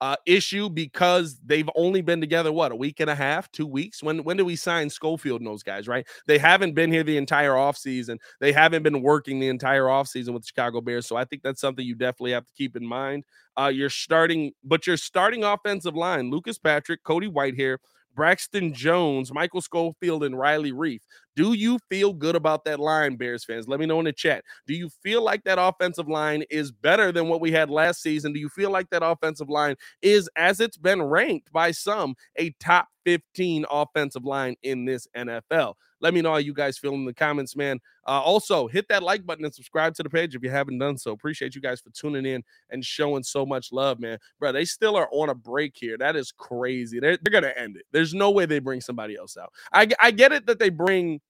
[0.00, 4.02] uh, issue because they've only been together what a week and a half, two weeks.
[4.02, 5.86] When when do we sign Schofield and those guys?
[5.86, 6.06] Right?
[6.26, 8.18] They haven't been here the entire offseason.
[8.40, 11.06] They haven't been working the entire offseason with the Chicago Bears.
[11.06, 13.24] So I think that's something you definitely have to keep in mind.
[13.58, 17.78] Uh, you're starting, but you're starting offensive line: Lucas Patrick, Cody Whitehair,
[18.14, 21.00] Braxton Jones, Michael Schofield, and Riley Reiff.
[21.40, 23.66] Do you feel good about that line, Bears fans?
[23.66, 24.44] Let me know in the chat.
[24.66, 28.34] Do you feel like that offensive line is better than what we had last season?
[28.34, 32.50] Do you feel like that offensive line is, as it's been ranked by some, a
[32.60, 35.76] top 15 offensive line in this NFL?
[36.02, 37.78] Let me know how you guys feel in the comments, man.
[38.06, 40.98] Uh, also, hit that like button and subscribe to the page if you haven't done
[40.98, 41.12] so.
[41.12, 44.18] Appreciate you guys for tuning in and showing so much love, man.
[44.38, 45.96] Bro, they still are on a break here.
[45.96, 47.00] That is crazy.
[47.00, 47.86] They're, they're gonna end it.
[47.92, 49.52] There's no way they bring somebody else out.
[49.72, 51.20] I, I get it that they bring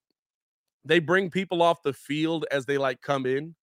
[0.84, 3.54] they bring people off the field as they like come in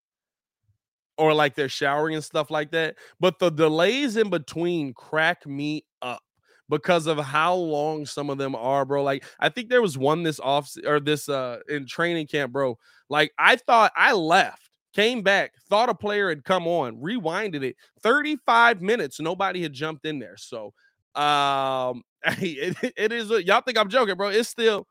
[1.17, 2.95] or like they're showering and stuff like that.
[3.19, 6.21] But the delays in between crack me up
[6.69, 9.03] because of how long some of them are, bro.
[9.03, 12.77] Like I think there was one this off or this uh in training camp, bro.
[13.09, 17.75] Like I thought I left, came back, thought a player had come on, rewinded it
[18.01, 20.37] 35 minutes, nobody had jumped in there.
[20.37, 20.73] So
[21.15, 24.29] um it, it is y'all think I'm joking, bro.
[24.29, 24.85] It's still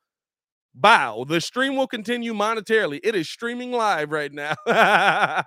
[0.76, 1.24] bow.
[1.24, 3.00] The stream will continue monetarily.
[3.02, 4.54] It is streaming live right now.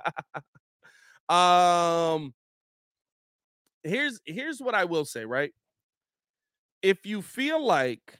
[1.29, 2.33] um
[3.83, 5.53] here's here's what I will say, right?
[6.81, 8.19] if you feel like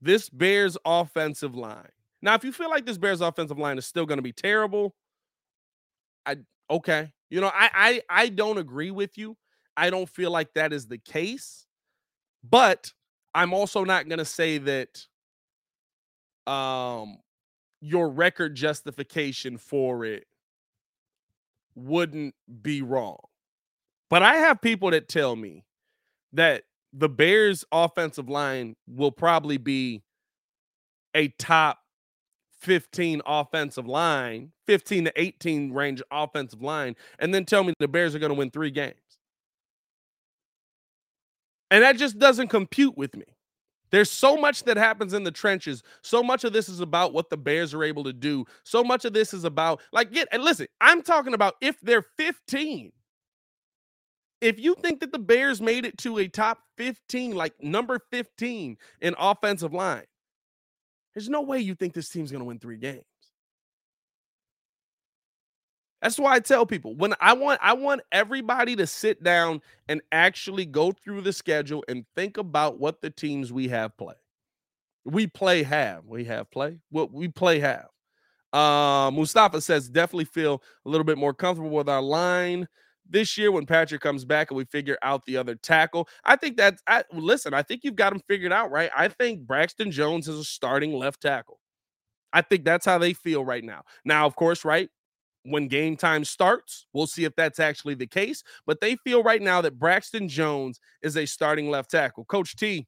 [0.00, 1.88] this Bears offensive line,
[2.22, 4.94] now if you feel like this Bears offensive line is still going to be terrible,
[6.26, 6.36] I
[6.70, 7.12] okay.
[7.30, 9.36] You know, I I I don't agree with you.
[9.76, 11.66] I don't feel like that is the case.
[12.42, 12.92] But
[13.34, 15.06] I'm also not going to say that
[16.50, 17.18] um
[17.80, 20.26] your record justification for it
[21.74, 23.18] wouldn't be wrong.
[24.08, 25.64] But I have people that tell me
[26.32, 30.02] that the Bears offensive line will probably be
[31.14, 31.78] a top
[32.60, 38.14] 15 offensive line, 15 to 18 range offensive line, and then tell me the Bears
[38.14, 38.96] are going to win three games.
[41.70, 43.24] And that just doesn't compute with me.
[43.90, 45.82] There's so much that happens in the trenches.
[46.02, 48.44] So much of this is about what the Bears are able to do.
[48.64, 52.04] So much of this is about, like, get and listen, I'm talking about if they're
[52.16, 52.92] 15
[54.40, 58.76] if you think that the Bears made it to a top 15, like number 15
[59.02, 60.04] in offensive line,
[61.14, 63.04] there's no way you think this team's going to win three games.
[66.02, 70.00] That's why I tell people when I want I want everybody to sit down and
[70.12, 74.14] actually go through the schedule and think about what the teams we have play.
[75.04, 76.04] We play have.
[76.06, 76.78] We have play.
[76.90, 77.88] What we play have.
[78.52, 82.66] Uh, Mustafa says definitely feel a little bit more comfortable with our line
[83.08, 86.08] this year when Patrick comes back and we figure out the other tackle.
[86.24, 88.90] I think that I listen, I think you've got him figured out, right?
[88.96, 91.60] I think Braxton Jones is a starting left tackle.
[92.32, 93.82] I think that's how they feel right now.
[94.04, 94.88] Now, of course, right?
[95.44, 98.42] When game time starts, we'll see if that's actually the case.
[98.66, 102.24] But they feel right now that Braxton Jones is a starting left tackle.
[102.26, 102.86] Coach T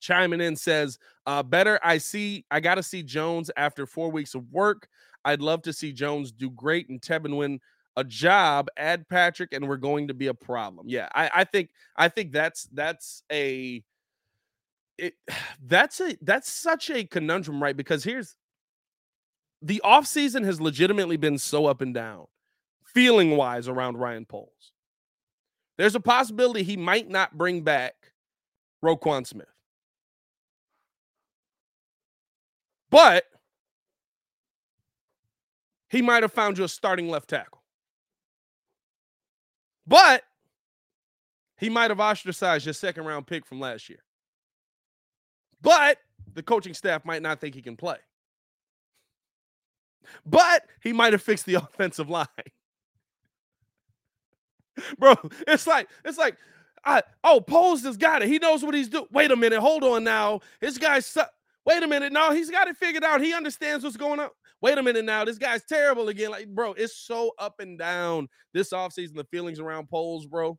[0.00, 1.80] chiming in says, uh, better.
[1.82, 4.88] I see, I got to see Jones after four weeks of work.
[5.24, 7.60] I'd love to see Jones do great and Teven win
[7.96, 10.86] a job, add Patrick, and we're going to be a problem.
[10.88, 13.82] Yeah, I, I think I think that's that's a
[14.98, 15.14] it
[15.66, 17.76] that's a that's such a conundrum, right?
[17.76, 18.36] Because here's
[19.64, 22.26] the offseason has legitimately been so up and down,
[22.84, 24.72] feeling wise around Ryan Poles.
[25.78, 27.94] There's a possibility he might not bring back
[28.84, 29.48] Roquan Smith.
[32.90, 33.24] But
[35.88, 37.62] he might have found you a starting left tackle.
[39.86, 40.24] But
[41.56, 44.04] he might have ostracized your second round pick from last year.
[45.62, 45.98] But
[46.34, 47.96] the coaching staff might not think he can play.
[50.26, 52.26] But he might have fixed the offensive line.
[54.98, 55.14] Bro,
[55.46, 56.36] it's like, it's like,
[56.84, 58.28] I, oh, Poles has got it.
[58.28, 59.06] He knows what he's doing.
[59.12, 59.60] Wait a minute.
[59.60, 60.40] Hold on now.
[60.60, 61.22] This guy's, su-
[61.64, 62.12] wait a minute.
[62.12, 63.20] No, he's got it figured out.
[63.20, 64.30] He understands what's going on
[64.64, 66.30] wait a minute now, this guy's terrible again.
[66.30, 70.58] Like, bro, it's so up and down this offseason, the feelings around Poles, bro.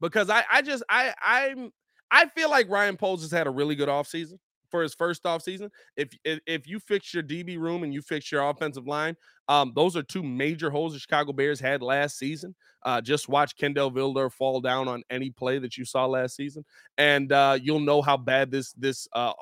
[0.00, 1.72] Because I I just I I'm
[2.08, 4.38] I feel like Ryan Poles has had a really good offseason
[4.70, 5.70] for his first offseason.
[5.96, 9.16] If, if if you fix your DB room and you fix your offensive line,
[9.48, 12.54] um, those are two major holes the Chicago Bears had last season.
[12.82, 16.64] Uh, just watch Kindle Vildor fall down on any play that you saw last season,
[16.98, 19.32] and uh, you'll know how bad this this uh,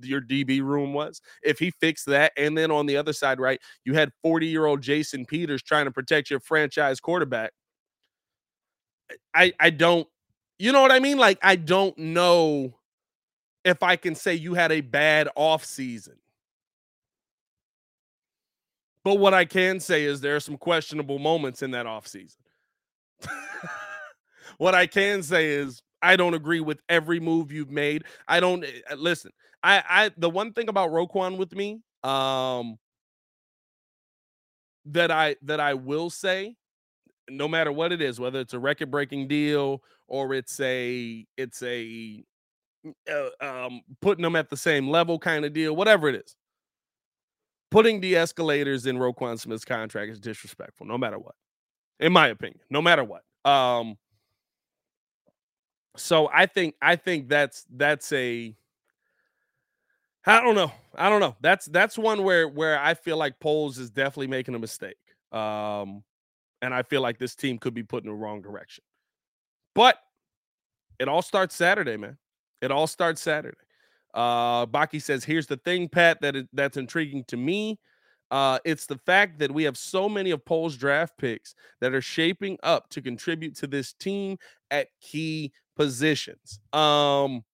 [0.00, 1.20] your DB room was.
[1.42, 4.66] If he fixed that, and then on the other side, right, you had 40 year
[4.66, 7.52] old Jason Peters trying to protect your franchise quarterback.
[9.34, 10.06] I I don't,
[10.58, 11.18] you know what I mean?
[11.18, 12.76] Like I don't know
[13.64, 16.16] if I can say you had a bad off season.
[19.04, 22.40] But what I can say is there are some questionable moments in that off season.
[24.58, 28.04] what I can say is I don't agree with every move you've made.
[28.28, 29.32] I don't uh, listen.
[29.62, 32.78] I I the one thing about Roquan with me, um,
[34.86, 36.56] that I that I will say,
[37.28, 41.62] no matter what it is, whether it's a record breaking deal or it's a it's
[41.62, 42.24] a
[43.10, 46.36] uh, um putting them at the same level kind of deal, whatever it is.
[47.70, 51.34] Putting the escalators in Roquan Smith's contract is disrespectful, no matter what.
[52.00, 53.22] In my opinion, no matter what.
[53.50, 53.96] Um
[55.96, 58.54] so I think I think that's that's a
[60.26, 60.70] I don't know.
[60.96, 61.36] I don't know.
[61.40, 64.96] That's that's one where where I feel like Poles is definitely making a mistake.
[65.32, 66.02] Um
[66.62, 68.84] and I feel like this team could be put in the wrong direction.
[69.74, 69.96] But
[70.98, 72.18] it all starts Saturday, man.
[72.60, 73.56] It all starts Saturday.
[74.14, 77.78] Uh Baki says, "Here's the thing, Pat, that that's intriguing to me.
[78.30, 82.00] Uh, it's the fact that we have so many of Poles draft picks that are
[82.00, 84.38] shaping up to contribute to this team
[84.70, 86.60] at key positions.
[86.72, 87.44] Um,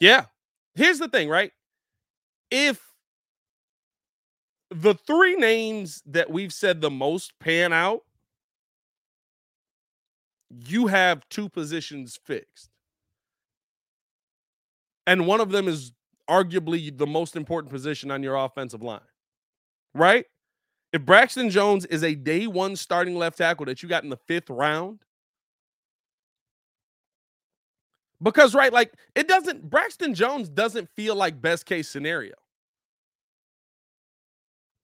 [0.00, 0.26] yeah.
[0.76, 1.52] Here's the thing, right?
[2.50, 2.80] If
[4.70, 8.00] the three names that we've said the most pan out,
[10.48, 12.70] you have two positions fixed.
[15.06, 15.92] And one of them is
[16.30, 19.00] arguably the most important position on your offensive line
[19.94, 20.26] right?
[20.92, 24.16] If Braxton Jones is a day one starting left tackle that you got in the
[24.16, 25.00] fifth round,
[28.22, 32.34] because right, like it doesn't, Braxton Jones doesn't feel like best case scenario.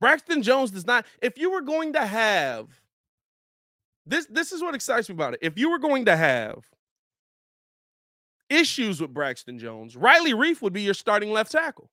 [0.01, 2.69] Braxton Jones does not, if you were going to have
[4.07, 5.41] this, this is what excites me about it.
[5.43, 6.65] If you were going to have
[8.51, 11.91] issues with Braxton Jones, Riley Reiff would be your starting left tackle.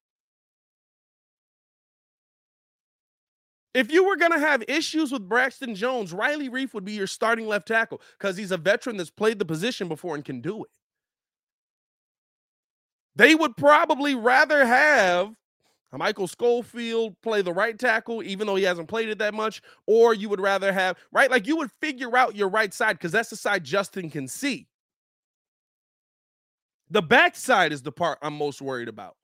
[3.74, 7.06] If you were going to have issues with Braxton Jones, Riley Reiff would be your
[7.06, 10.64] starting left tackle because he's a veteran that's played the position before and can do
[10.64, 10.72] it.
[13.16, 15.34] They would probably rather have
[15.92, 20.14] Michael Schofield play the right tackle, even though he hasn't played it that much, or
[20.14, 21.30] you would rather have, right?
[21.32, 24.68] Like you would figure out your right side because that's the side Justin can see.
[26.90, 29.16] The backside is the part I'm most worried about.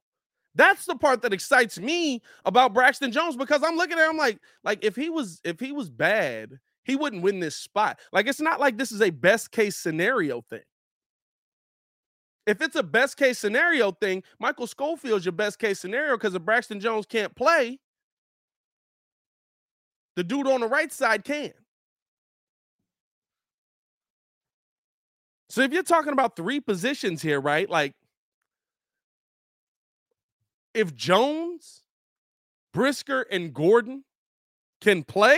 [0.55, 4.39] That's the part that excites me about Braxton Jones because I'm looking at him like,
[4.63, 7.99] like if he was if he was bad, he wouldn't win this spot.
[8.11, 10.61] Like it's not like this is a best case scenario thing.
[12.45, 16.41] If it's a best case scenario thing, Michael Schofield's your best case scenario because if
[16.41, 17.79] Braxton Jones can't play,
[20.15, 21.53] the dude on the right side can.
[25.53, 27.69] So if you're talking about three positions here, right?
[27.69, 27.93] Like
[30.73, 31.83] if Jones,
[32.73, 34.03] Brisker, and Gordon
[34.81, 35.37] can play,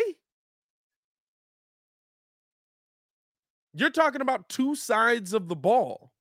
[3.73, 6.13] you're talking about two sides of the ball.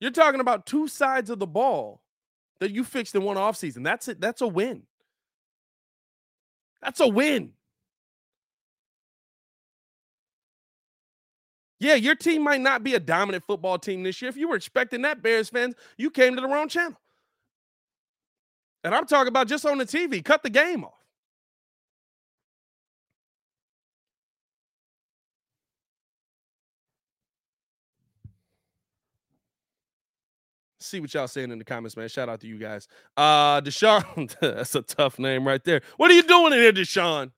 [0.00, 2.00] You're talking about two sides of the ball
[2.60, 3.84] that you fixed in one offseason.
[3.84, 4.22] That's it.
[4.22, 4.84] That's a win.
[6.80, 7.52] That's a win.
[11.78, 14.30] Yeah, your team might not be a dominant football team this year.
[14.30, 16.98] If you were expecting that, Bears fans, you came to the wrong channel.
[18.82, 20.24] And I'm talking about just on the TV.
[20.24, 20.92] Cut the game off.
[30.80, 32.08] See what y'all saying in the comments, man.
[32.08, 32.86] Shout out to you guys.
[33.16, 35.80] Uh Deshaun, that's a tough name right there.
[35.96, 37.32] What are you doing in here, Deshaun?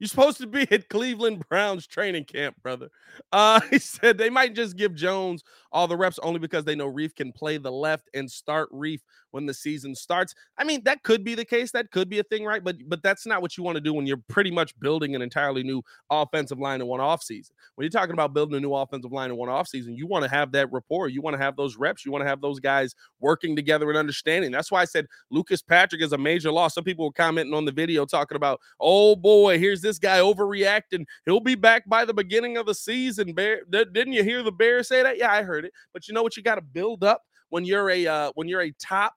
[0.00, 2.88] You're supposed to be at Cleveland Browns training camp, brother.
[3.32, 6.90] Uh, he said they might just give Jones all the reps only because they know
[6.90, 10.34] Reiff can play the left and start Reiff when the season starts.
[10.58, 11.70] I mean, that could be the case.
[11.72, 12.64] That could be a thing, right?
[12.64, 15.22] But but that's not what you want to do when you're pretty much building an
[15.22, 17.50] entirely new offensive line in one offseason.
[17.74, 20.30] When you're talking about building a new offensive line in one offseason, you want to
[20.30, 21.08] have that rapport.
[21.08, 22.04] You want to have those reps.
[22.04, 24.50] You want to have those guys working together and understanding.
[24.50, 26.74] That's why I said Lucas Patrick is a major loss.
[26.74, 31.04] Some people were commenting on the video talking about, oh boy, here's this guy overreacting.
[31.24, 33.32] He'll be back by the beginning of the season.
[33.32, 35.18] Bear, didn't you hear the Bears say that?
[35.18, 35.72] Yeah, I heard it.
[35.92, 36.36] But you know what?
[36.36, 39.14] You got to build up when you're a uh, when you're a top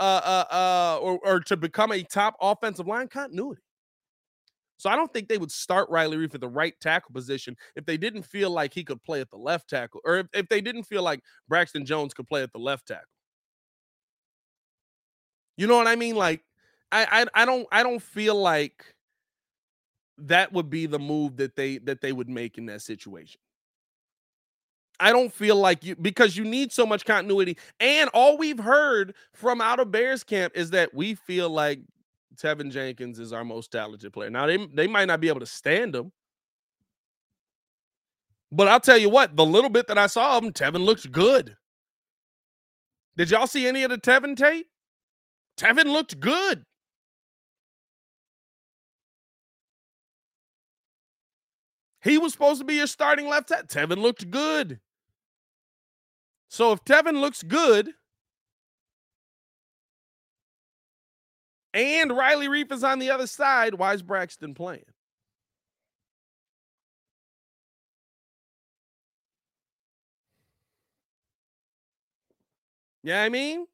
[0.00, 3.62] uh, uh, uh, or, or to become a top offensive line continuity.
[4.76, 7.86] So I don't think they would start Riley Reiff at the right tackle position if
[7.86, 10.60] they didn't feel like he could play at the left tackle, or if, if they
[10.60, 13.04] didn't feel like Braxton Jones could play at the left tackle.
[15.56, 16.16] You know what I mean?
[16.16, 16.42] Like,
[16.90, 18.93] I I, I don't I don't feel like
[20.18, 23.40] that would be the move that they that they would make in that situation.
[25.00, 27.58] I don't feel like you because you need so much continuity.
[27.80, 31.80] And all we've heard from out of Bears camp is that we feel like
[32.36, 34.30] Teven Jenkins is our most talented player.
[34.30, 36.12] Now they they might not be able to stand him,
[38.52, 41.06] But I'll tell you what, the little bit that I saw of him, Teven looks
[41.06, 41.56] good.
[43.16, 44.68] Did y'all see any of the Teven tape?
[45.58, 46.64] Teven looked good.
[52.04, 53.66] He was supposed to be your starting left tackle.
[53.66, 54.78] Teven looked good.
[56.48, 57.90] So if Teven looks good
[61.72, 64.84] and Riley Reiff is on the other side, why is Braxton playing?
[73.02, 73.66] Yeah, I mean,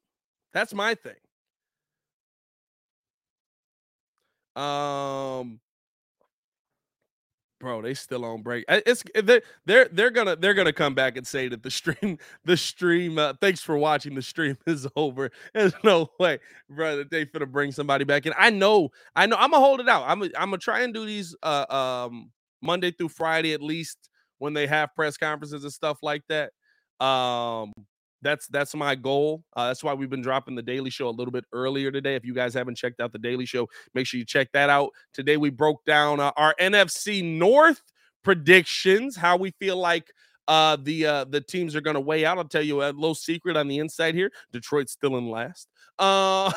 [0.53, 1.15] that's my thing.
[4.55, 5.59] Um,
[7.61, 8.65] bro, they still on break.
[8.67, 12.57] It's they're they're they're gonna they're gonna come back and say that the stream the
[12.57, 13.17] stream.
[13.17, 14.15] Uh, thanks for watching.
[14.15, 15.29] The stream is over.
[15.53, 16.39] There's no way,
[16.69, 18.33] bro, that they finna bring somebody back in.
[18.37, 19.37] I know, I know.
[19.37, 20.03] I'm gonna hold it out.
[20.07, 22.31] I'm I'm gonna try and do these uh um
[22.61, 24.09] Monday through Friday at least
[24.39, 26.51] when they have press conferences and stuff like that.
[27.03, 27.71] Um,
[28.21, 29.43] that's that's my goal.
[29.55, 32.15] Uh, that's why we've been dropping the Daily Show a little bit earlier today.
[32.15, 34.91] If you guys haven't checked out the Daily Show, make sure you check that out.
[35.13, 37.81] Today we broke down uh, our NFC North
[38.23, 40.11] predictions, how we feel like
[40.47, 42.37] uh, the uh, the teams are going to weigh out.
[42.37, 45.67] I'll tell you a little secret on the inside here: Detroit's still in last.
[45.97, 46.51] Uh,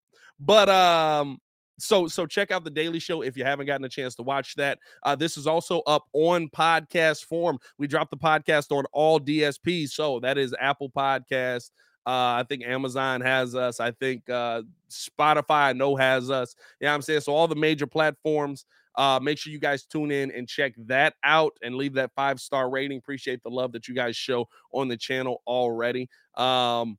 [0.40, 1.40] but um,
[1.78, 4.54] so so check out the daily show if you haven't gotten a chance to watch
[4.54, 9.18] that uh, this is also up on podcast form we dropped the podcast on all
[9.18, 11.70] dsps so that is apple podcast
[12.06, 13.80] uh, I think Amazon has us.
[13.80, 14.60] I think uh,
[14.90, 16.54] Spotify I know has us.
[16.78, 17.34] Yeah, you know I'm saying so.
[17.34, 18.66] All the major platforms.
[18.96, 22.38] Uh, make sure you guys tune in and check that out and leave that five
[22.40, 22.98] star rating.
[22.98, 26.08] Appreciate the love that you guys show on the channel already.
[26.36, 26.98] Um,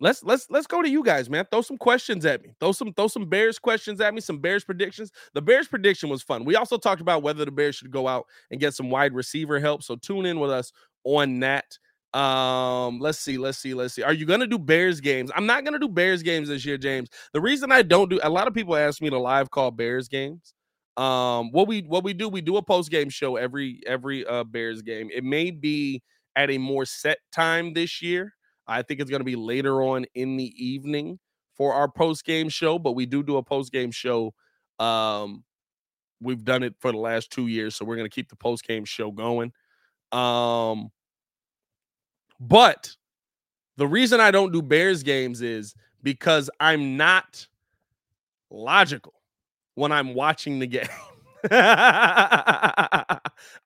[0.00, 1.46] let's let's let's go to you guys, man.
[1.50, 2.50] Throw some questions at me.
[2.60, 4.20] Throw some throw some Bears questions at me.
[4.20, 5.12] Some Bears predictions.
[5.34, 6.44] The Bears prediction was fun.
[6.44, 9.58] We also talked about whether the Bears should go out and get some wide receiver
[9.58, 9.82] help.
[9.82, 10.72] So tune in with us
[11.04, 11.78] on that.
[12.14, 14.02] Um, let's see, let's see, let's see.
[14.02, 15.30] Are you gonna do Bears games?
[15.34, 17.10] I'm not gonna do Bears games this year, James.
[17.32, 20.08] The reason I don't do a lot of people ask me to live call Bears
[20.08, 20.54] games.
[20.96, 24.44] Um, what we what we do, we do a post game show every every uh
[24.44, 25.10] Bears game.
[25.12, 26.02] It may be
[26.36, 28.35] at a more set time this year.
[28.66, 31.18] I think it's going to be later on in the evening
[31.54, 34.34] for our post game show, but we do do a post game show.
[34.78, 35.44] Um,
[36.20, 38.66] we've done it for the last two years, so we're going to keep the post
[38.66, 39.52] game show going.
[40.12, 40.90] Um,
[42.40, 42.90] but
[43.76, 47.46] the reason I don't do Bears games is because I'm not
[48.50, 49.14] logical
[49.74, 50.88] when I'm watching the game.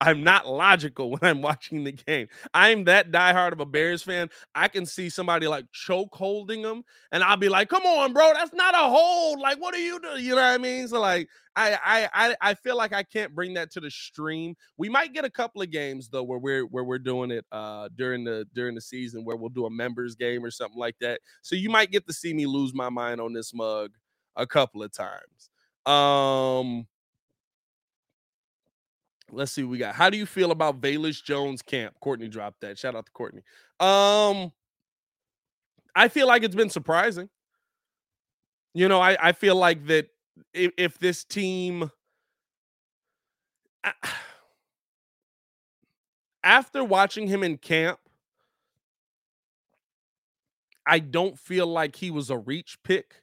[0.00, 2.28] I'm not logical when I'm watching the game.
[2.54, 4.30] I'm that diehard of a Bears fan.
[4.54, 8.32] I can see somebody like choke holding them, and I'll be like, "Come on, bro,
[8.34, 9.40] that's not a hold.
[9.40, 10.88] Like, what are you doing?" You know what I mean?
[10.88, 14.54] So, like, I I I feel like I can't bring that to the stream.
[14.76, 17.88] We might get a couple of games though where we're where we're doing it uh
[17.96, 21.20] during the during the season where we'll do a members game or something like that.
[21.42, 23.92] So you might get to see me lose my mind on this mug
[24.36, 25.50] a couple of times.
[25.86, 26.86] Um
[29.32, 29.94] Let's see what we got.
[29.94, 31.94] How do you feel about Velus Jones camp?
[32.00, 32.78] Courtney dropped that.
[32.78, 33.42] Shout out to Courtney.
[33.78, 34.52] Um,
[35.94, 37.28] I feel like it's been surprising.
[38.74, 40.08] You know, I, I feel like that
[40.54, 41.90] if, if this team
[46.42, 47.98] after watching him in camp,
[50.86, 53.19] I don't feel like he was a reach pick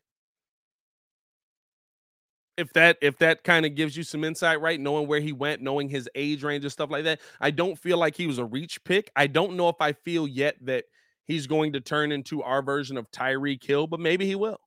[2.57, 4.79] if that if that kind of gives you some insight, right?
[4.79, 7.19] Knowing where he went, knowing his age range and stuff like that.
[7.39, 9.11] I don't feel like he was a reach pick.
[9.15, 10.85] I don't know if I feel yet that
[11.25, 14.59] he's going to turn into our version of Tyreek Hill, but maybe he will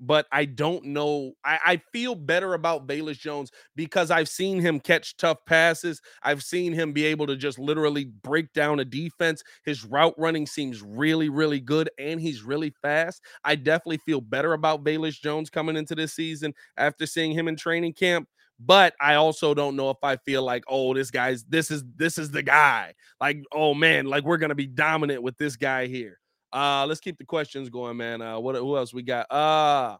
[0.00, 1.32] but I don't know.
[1.44, 6.00] I, I, feel better about Velus Jones because I've seen him catch tough passes.
[6.22, 9.42] I've seen him be able to just literally break down a defense.
[9.64, 13.22] His route running seems really, really good, and he's really fast.
[13.44, 17.56] I definitely feel better about Velus Jones coming into this season after seeing him in
[17.56, 18.26] training camp.
[18.62, 22.18] But I also don't know if I feel like, oh, this guy's this is this
[22.18, 22.94] is the guy.
[23.18, 26.19] Like, oh man, like we're gonna be dominant with this guy here.
[26.52, 28.20] Uh, let's keep the questions going, man.
[28.20, 29.26] Uh, what who else we got?
[29.30, 29.96] Uh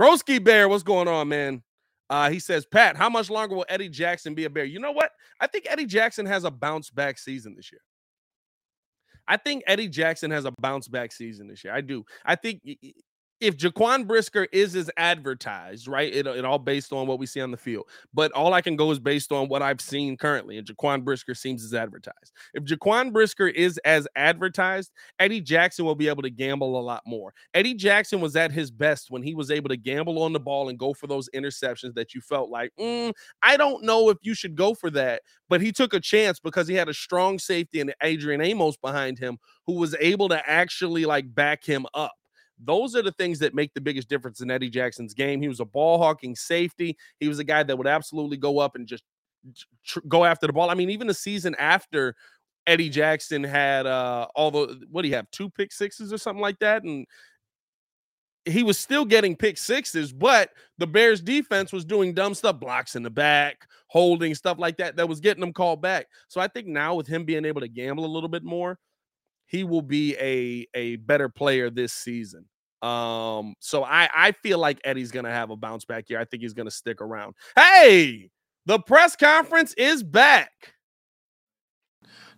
[0.00, 1.62] Broski Bear, what's going on, man?
[2.10, 4.64] Uh, he says, Pat, how much longer will Eddie Jackson be a bear?
[4.64, 5.10] You know what?
[5.40, 7.82] I think Eddie Jackson has a bounce back season this year.
[9.26, 11.74] I think Eddie Jackson has a bounce back season this year.
[11.74, 12.04] I do.
[12.24, 12.62] I think
[13.40, 16.12] if Jaquan Brisker is as advertised, right?
[16.12, 17.86] It, it all based on what we see on the field.
[18.12, 20.58] But all I can go is based on what I've seen currently.
[20.58, 22.32] And Jaquan Brisker seems as advertised.
[22.54, 27.02] If Jaquan Brisker is as advertised, Eddie Jackson will be able to gamble a lot
[27.06, 27.32] more.
[27.54, 30.68] Eddie Jackson was at his best when he was able to gamble on the ball
[30.68, 33.12] and go for those interceptions that you felt like, mm,
[33.42, 35.22] I don't know if you should go for that.
[35.48, 39.18] But he took a chance because he had a strong safety and Adrian Amos behind
[39.18, 42.17] him who was able to actually like back him up.
[42.64, 45.40] Those are the things that make the biggest difference in Eddie Jackson's game.
[45.40, 46.96] He was a ball hawking safety.
[47.20, 49.04] He was a guy that would absolutely go up and just
[49.84, 50.70] tr- go after the ball.
[50.70, 52.14] I mean, even the season after
[52.66, 56.42] Eddie Jackson had uh all the what do you have two pick sixes or something
[56.42, 57.06] like that, and
[58.44, 62.96] he was still getting pick sixes, but the Bears defense was doing dumb stuff, blocks
[62.96, 66.06] in the back, holding stuff like that, that was getting them called back.
[66.28, 68.78] So I think now with him being able to gamble a little bit more,
[69.48, 72.44] he will be a a better player this season.
[72.82, 76.20] Um, so I I feel like Eddie's gonna have a bounce back here.
[76.20, 77.34] I think he's gonna stick around.
[77.56, 78.30] Hey,
[78.66, 80.74] the press conference is back.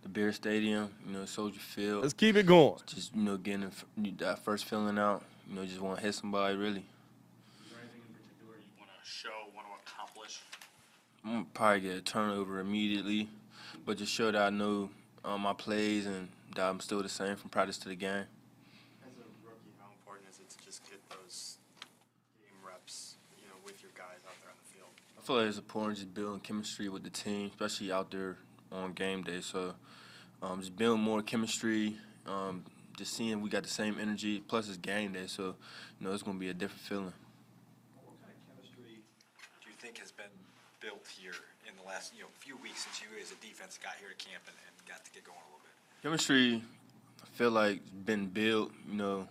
[0.01, 2.01] The Bear Stadium, you know, Soldier Field.
[2.01, 2.79] Let's keep it going.
[2.87, 3.71] Just you know, getting
[4.17, 5.21] that first feeling out.
[5.47, 6.85] You know, just want to hit somebody really.
[7.69, 7.75] You
[8.79, 10.41] want to show, want to accomplish?
[11.23, 13.29] I'm probably get a turnover immediately,
[13.85, 14.89] but just show that I know
[15.23, 18.25] um, my plays and that I'm still the same from practice to the game.
[19.03, 21.57] As a rookie, how important is it to just get those
[22.39, 24.89] game reps, you know, with your guys out there on the field?
[25.17, 28.37] I feel like it's important just building chemistry with the team, especially out there
[28.71, 29.41] on game day.
[29.41, 29.75] So
[30.41, 31.97] um, just building more chemistry,
[32.27, 32.63] um,
[32.97, 34.39] just seeing we got the same energy.
[34.47, 35.55] Plus it's game day, so
[35.99, 37.13] you know it's gonna be a different feeling.
[38.03, 38.99] What kind of chemistry
[39.61, 40.33] do you think has been
[40.79, 41.37] built here
[41.69, 44.17] in the last, you know, few weeks since you as a defense got here to
[44.17, 45.70] camp and, and got to get going a little bit?
[46.01, 46.61] Chemistry,
[47.21, 48.71] I feel like been built.
[48.89, 49.27] You know,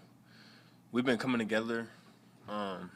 [0.93, 1.89] we've been coming together
[2.49, 2.91] um,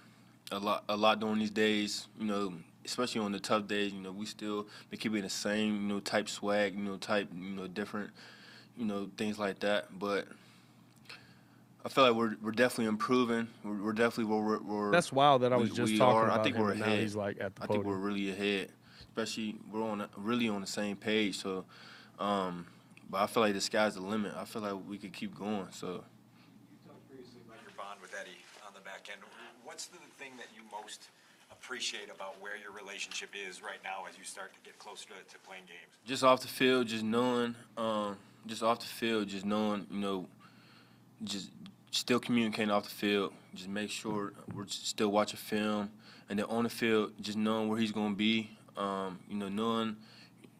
[0.53, 2.07] a lot, a lot during these days.
[2.19, 2.55] You know,
[2.85, 3.93] especially on the tough days.
[3.93, 6.75] You know, we still been keeping the same, you know, type swag.
[6.77, 8.11] You know, type, you know, different,
[8.77, 9.99] you know, things like that.
[9.99, 10.29] But
[11.85, 13.49] I feel like we're we're definitely improving.
[13.65, 14.91] We're, we're definitely where we're, we're.
[14.93, 16.25] That's wild that I was we- just we talking are.
[16.27, 17.01] about I think him, we're ahead.
[17.01, 18.69] he's, like, at the I think we're really ahead.
[19.09, 21.39] Especially we're on a- really on the same page.
[21.39, 21.65] So,
[22.21, 22.67] um,
[23.11, 24.35] but I feel like the sky's the limit.
[24.37, 25.69] I feel like we could keep going.
[25.71, 25.87] So.
[25.87, 26.03] You
[26.87, 29.21] talked previously about your bond with Eddie on the back end.
[29.65, 31.09] What's the thing that you most
[31.51, 35.33] appreciate about where your relationship is right now as you start to get closer to,
[35.33, 35.95] to playing games?
[36.07, 40.27] just off the field, just knowing, um, just off the field, just knowing, you know,
[41.23, 41.51] just
[41.91, 43.33] still communicating off the field.
[43.55, 45.91] Just make sure we're still watching film,
[46.29, 48.51] and then on the field, just knowing where he's going to be.
[48.77, 49.97] Um, you know, knowing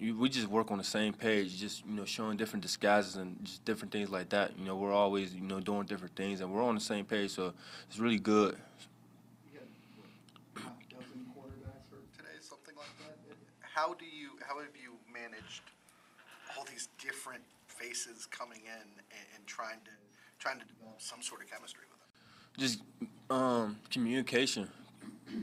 [0.05, 1.57] you, we just work on the same page.
[1.57, 4.59] Just you know, showing different disguises and just different things like that.
[4.59, 7.31] You know, we're always you know doing different things, and we're on the same page.
[7.31, 7.53] So
[7.89, 8.57] it's really good.
[9.53, 9.63] Had,
[9.97, 13.17] what, half a dozen quarterbacks for today, something like that.
[13.61, 15.63] How do you, how have you managed
[16.57, 19.91] all these different faces coming in and, and trying to,
[20.39, 22.05] trying to develop some sort of chemistry with them?
[22.57, 22.81] just
[23.31, 24.69] um, communication.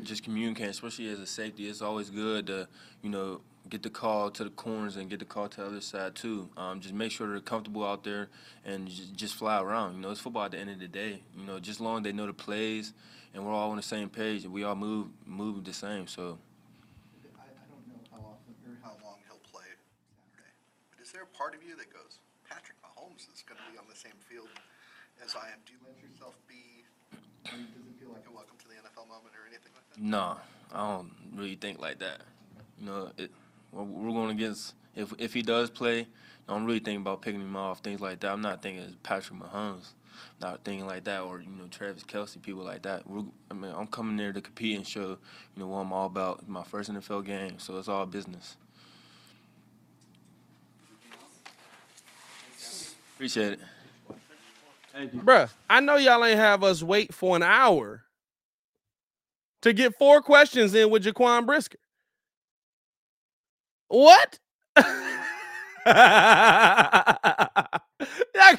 [0.03, 1.67] Just communicating, especially as a safety.
[1.67, 2.67] It's always good to,
[3.01, 5.81] you know, get the call to the corners and get the call to the other
[5.81, 6.49] side too.
[6.57, 8.29] Um, just make sure they're comfortable out there
[8.65, 9.95] and just, just fly around.
[9.95, 11.21] You know, it's football at the end of the day.
[11.37, 12.93] You know, just long they know the plays
[13.33, 16.07] and we're all on the same page and we all move move the same.
[16.07, 16.37] So
[17.39, 19.65] I, I don't know how often or how long he'll play
[20.35, 20.51] Saturday,
[20.91, 22.19] but is there a part of you that goes,
[22.49, 24.49] Patrick Mahomes is going to be on the same field
[25.23, 25.59] as I am?
[25.65, 26.50] Do you let yourself be?
[27.45, 29.95] I mean, does it feel like a welcome to the NFL moment or anything like
[29.95, 30.01] that?
[30.01, 30.37] no,
[30.73, 32.21] I don't really think like that.
[32.79, 33.31] You know, it,
[33.71, 36.07] we're, we're going against if if he does play.
[36.47, 38.31] I don't really think about picking him off, things like that.
[38.31, 39.91] I'm not thinking it's Patrick Mahomes,
[40.41, 43.07] not thinking like that, or you know Travis Kelce, people like that.
[43.09, 45.17] We're, I mean, I'm coming there to compete and show you
[45.57, 46.47] know what I'm all about.
[46.47, 48.57] My first NFL game, so it's all business.
[53.15, 53.59] Appreciate it.
[54.95, 58.03] Bruh, I know y'all ain't have us wait for an hour
[59.61, 61.77] to get four questions in with Jaquan Brisker.
[63.87, 64.39] What?
[64.77, 64.85] y'all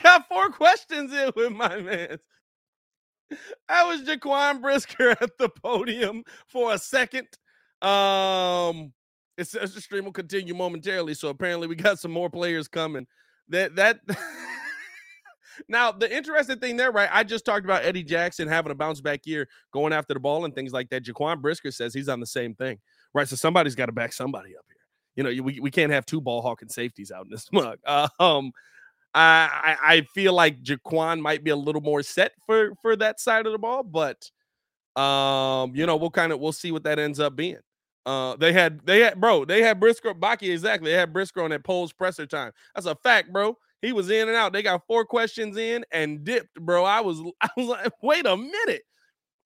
[0.03, 2.19] got four questions in with my man.
[3.69, 7.29] That was Jaquan Brisker at the podium for a second.
[7.81, 8.93] Um,
[9.37, 13.07] it says the stream will continue momentarily, so apparently we got some more players coming.
[13.49, 14.01] That that
[15.69, 17.09] now the interesting thing there, right?
[17.13, 20.45] I just talked about Eddie Jackson having a bounce back year, going after the ball
[20.45, 21.05] and things like that.
[21.05, 22.79] Jaquan Brisker says he's on the same thing,
[23.15, 23.29] right?
[23.29, 24.77] So somebody's got to back somebody up here.
[25.17, 27.79] You know, we, we can't have two ball hawking safeties out in this mug.
[27.85, 28.53] Uh, um,
[29.15, 33.47] I, I feel like Jaquan might be a little more set for for that side
[33.47, 34.31] of the ball, but
[34.97, 37.59] um, you know, we'll kind of we'll see what that ends up being.
[38.05, 40.91] Uh, they had they had bro, they had Brisker Baki exactly.
[40.91, 42.53] They had Brisker on that Poles presser time.
[42.75, 43.57] That's a fact, bro.
[43.83, 44.53] He was in and out.
[44.53, 46.85] They got four questions in and dipped, bro.
[46.85, 48.83] I was I was like, wait a minute.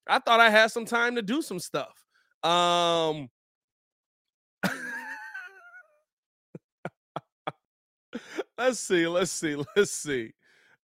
[0.06, 2.04] I thought I had some time to do some stuff.
[2.44, 3.28] Um
[8.58, 10.32] let's see, let's see, let's see.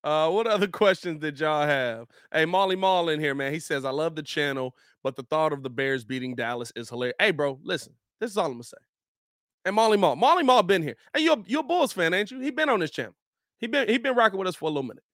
[0.04, 2.08] Uh, what other questions did y'all have?
[2.32, 3.52] Hey, Molly Mall in here, man.
[3.52, 4.74] He says, I love the channel,
[5.04, 7.14] but the thought of the Bears beating Dallas is hilarious.
[7.20, 8.78] Hey, bro, listen, this is all I'm gonna say.
[9.64, 10.96] And Molly Mall, Molly Mall been here.
[11.14, 12.40] Hey, you're you're a Bulls fan, ain't you?
[12.40, 13.14] He been on this channel.
[13.62, 15.04] He been he been rocking with us for a little minute.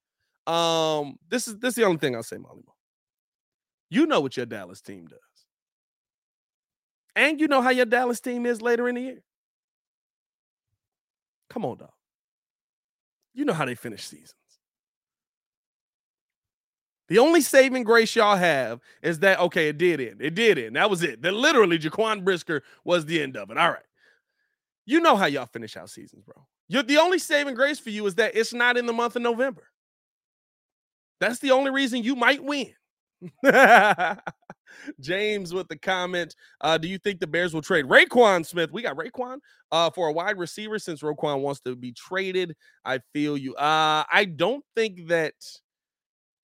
[0.53, 2.63] Um, this is this is the only thing I'll say, Molly.
[3.91, 5.19] You know what your Dallas team does.
[7.15, 9.23] And you know how your Dallas team is later in the year.
[11.51, 11.91] Come on, dog.
[13.35, 14.35] You know how they finish seasons.
[17.09, 20.23] The only saving grace y'all have is that okay, it did end.
[20.23, 20.77] It did end.
[20.77, 21.21] That was it.
[21.21, 23.59] That literally Jaquan Brisker was the end of it.
[23.59, 23.83] All right.
[24.87, 26.47] You know how y'all finish out seasons, bro.
[26.69, 29.23] You're the only saving grace for you is that it's not in the month of
[29.23, 29.65] November.
[31.21, 32.73] That's the only reason you might win.
[35.01, 36.35] James with the comment.
[36.61, 38.71] Uh, do you think the Bears will trade Roquan Smith?
[38.71, 39.39] We got Roquan
[39.73, 42.55] uh, for a wide receiver since Roquan wants to be traded.
[42.85, 43.55] I feel you.
[43.57, 45.35] Uh, I don't think that.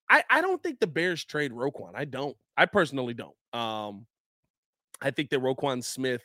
[0.08, 1.92] I, I don't think the Bears trade Roquan.
[1.94, 2.36] I don't.
[2.56, 3.34] I personally don't.
[3.52, 4.06] Um,
[5.00, 6.22] I think that Roquan Smith,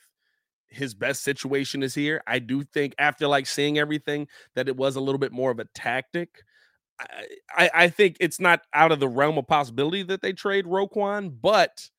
[0.69, 2.21] his best situation is here.
[2.27, 5.59] I do think after like seeing everything that it was a little bit more of
[5.59, 6.43] a tactic.
[7.55, 11.33] I, I think it's not out of the realm of possibility that they trade Roquan,
[11.41, 11.89] but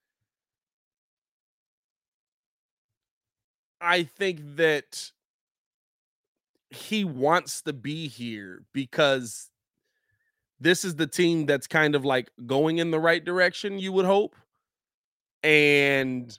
[3.81, 5.11] I think that
[6.69, 9.51] he wants to be here because
[10.61, 14.05] this is the team that's kind of like going in the right direction, you would
[14.05, 14.37] hope.
[15.43, 16.39] And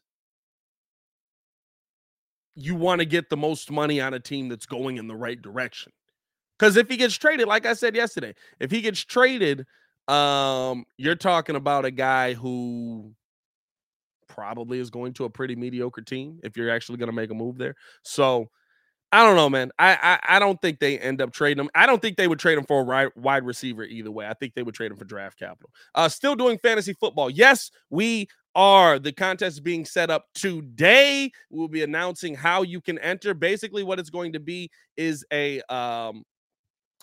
[2.55, 5.41] you want to get the most money on a team that's going in the right
[5.41, 5.91] direction.
[6.57, 9.65] Because if he gets traded, like I said yesterday, if he gets traded,
[10.07, 13.13] um, you're talking about a guy who
[14.27, 17.33] probably is going to a pretty mediocre team if you're actually going to make a
[17.33, 17.75] move there.
[18.03, 18.49] So
[19.11, 19.71] I don't know, man.
[19.77, 21.69] I, I, I don't think they end up trading him.
[21.75, 24.27] I don't think they would trade him for a wide receiver either way.
[24.27, 25.69] I think they would trade him for draft capital.
[25.95, 27.29] Uh, still doing fantasy football.
[27.29, 28.99] Yes, we are.
[28.99, 31.31] The contest being set up today.
[31.49, 33.33] We'll be announcing how you can enter.
[33.33, 36.23] Basically, what it's going to be is a um,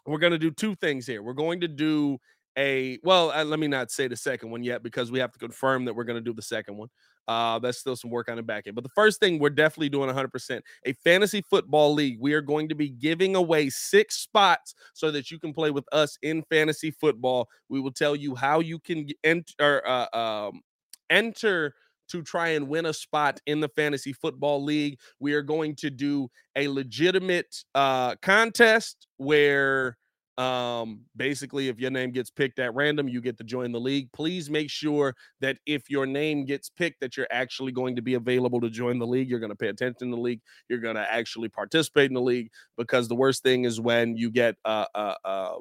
[0.06, 1.22] we're going to do two things here.
[1.22, 2.18] We're going to do
[2.58, 5.38] a well, uh, let me not say the second one yet because we have to
[5.38, 6.88] confirm that we're going to do the second one.
[7.28, 8.74] Uh, that's still some work on the back end.
[8.74, 12.18] But the first thing we're definitely doing 100% a fantasy football league.
[12.18, 15.84] We are going to be giving away six spots so that you can play with
[15.92, 17.48] us in fantasy football.
[17.68, 20.62] We will tell you how you can enter, uh, um,
[21.10, 21.74] enter
[22.08, 24.98] to try and win a spot in the fantasy football league.
[25.20, 29.96] We are going to do a legitimate uh, contest where
[30.38, 34.08] um, basically, if your name gets picked at random, you get to join the league.
[34.12, 38.14] Please make sure that if your name gets picked, that you're actually going to be
[38.14, 39.28] available to join the league.
[39.28, 40.40] You're going to pay attention to the league.
[40.68, 44.30] You're going to actually participate in the league because the worst thing is when you
[44.30, 45.54] get, uh, uh, uh,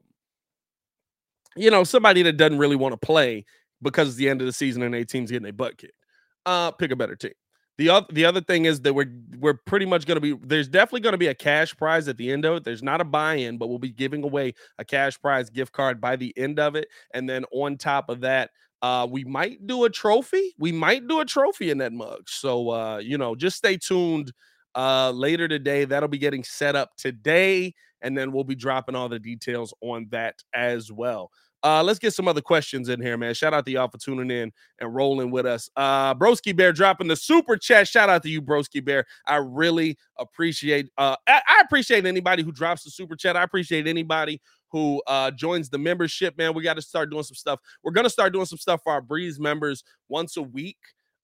[1.56, 3.46] you know, somebody that doesn't really want to play
[3.82, 5.94] because it's the end of the season and a team's getting a butt kicked.
[6.46, 7.34] Uh, pick a better team.
[7.78, 10.68] The other the other thing is that we're we're pretty much going to be there's
[10.68, 12.64] definitely going to be a cash prize at the end of it.
[12.64, 16.16] There's not a buy-in, but we'll be giving away a cash prize gift card by
[16.16, 16.88] the end of it.
[17.14, 18.50] And then on top of that,
[18.82, 20.56] uh, we might do a trophy.
[20.58, 22.28] We might do a trophy in that mug.
[22.28, 24.32] So uh, you know, just stay tuned
[24.74, 25.86] uh later today.
[25.86, 30.08] That'll be getting set up today, and then we'll be dropping all the details on
[30.10, 31.30] that as well.
[31.68, 33.34] Uh, let's get some other questions in here, man.
[33.34, 35.70] Shout out to y'all for tuning in and rolling with us.
[35.76, 37.90] Uh, Broski Bear dropping the super chat.
[37.90, 39.06] Shout out to you, Broski Bear.
[39.26, 40.90] I really appreciate.
[40.98, 43.36] Uh, I, I appreciate anybody who drops the super chat.
[43.36, 46.54] I appreciate anybody who uh joins the membership, man.
[46.54, 47.60] We got to start doing some stuff.
[47.84, 50.78] We're gonna start doing some stuff for our Breeze members once a week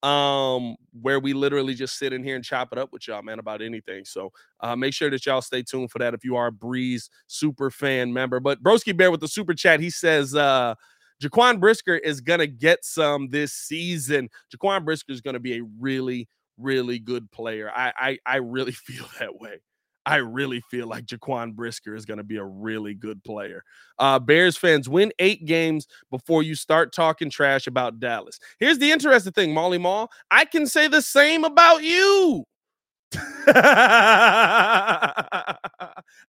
[0.03, 3.39] um, where we literally just sit in here and chop it up with y'all, man,
[3.39, 4.03] about anything.
[4.03, 7.09] So uh, make sure that y'all stay tuned for that if you are a Breeze
[7.27, 8.39] super fan member.
[8.39, 10.75] But Broski Bear with the super chat, he says, uh,
[11.21, 14.29] Jaquan Brisker is gonna get some this season.
[14.53, 16.27] Jaquan Brisker is gonna be a really,
[16.57, 17.71] really good player.
[17.73, 19.61] I, I, I really feel that way.
[20.05, 23.63] I really feel like Jaquan Brisker is going to be a really good player.
[23.99, 28.39] Uh, Bears fans win eight games before you start talking trash about Dallas.
[28.59, 30.11] Here's the interesting thing, Molly Mall.
[30.29, 32.45] I can say the same about you.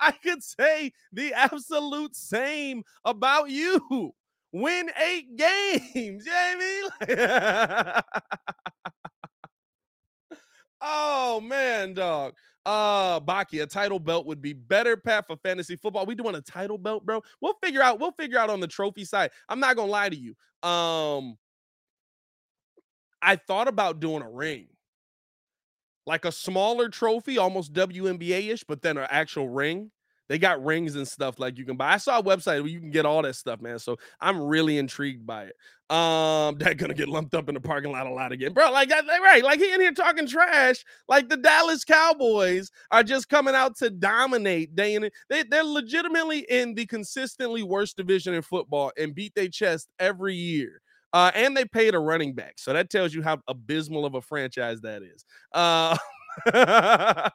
[0.00, 4.14] I could say the absolute same about you.
[4.52, 6.26] Win eight games.
[6.58, 6.88] Mean?
[10.80, 12.34] oh man, dog.
[12.66, 16.04] Uh Baki, a title belt would be better path for fantasy football.
[16.06, 17.22] We doing a title belt, bro.
[17.40, 19.30] We'll figure out, we'll figure out on the trophy side.
[19.48, 20.34] I'm not gonna lie to you.
[20.68, 21.38] Um
[23.22, 24.68] I thought about doing a ring
[26.06, 29.90] like a smaller trophy, almost WNBA ish, but then an actual ring.
[30.30, 31.94] They got rings and stuff like you can buy.
[31.94, 33.80] I saw a website where you can get all that stuff, man.
[33.80, 35.56] So I'm really intrigued by it.
[35.92, 38.70] Um, they're gonna get lumped up in the parking lot a lot again, bro.
[38.70, 39.42] Like that, right?
[39.42, 40.84] Like he in here talking trash.
[41.08, 45.10] Like the Dallas Cowboys are just coming out to dominate day in.
[45.28, 50.36] They they're legitimately in the consistently worst division in football and beat their chest every
[50.36, 50.80] year.
[51.12, 52.54] Uh, and they paid a running back.
[52.58, 55.24] So that tells you how abysmal of a franchise that is.
[55.52, 55.98] Uh,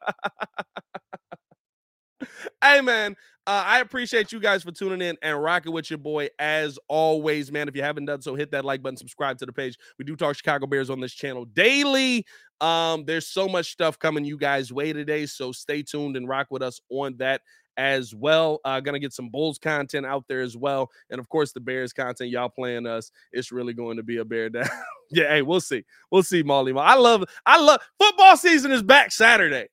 [2.62, 3.16] hey, man.
[3.48, 7.52] Uh, I appreciate you guys for tuning in and rocking with your boy as always,
[7.52, 7.68] man.
[7.68, 9.78] If you haven't done so, hit that like button, subscribe to the page.
[10.00, 12.26] We do talk Chicago Bears on this channel daily.
[12.60, 16.48] Um, there's so much stuff coming you guys' way today, so stay tuned and rock
[16.50, 17.42] with us on that
[17.78, 18.62] as well.
[18.66, 21.94] Uh, gonna get some Bulls content out there as well, and of course the Bears
[21.94, 22.32] content.
[22.32, 24.66] Y'all playing us, it's really going to be a bear down.
[25.12, 26.74] yeah, hey, we'll see, we'll see, Molly.
[26.76, 29.68] I love, I love football season is back Saturday.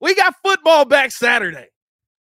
[0.00, 1.68] We got football back Saturday.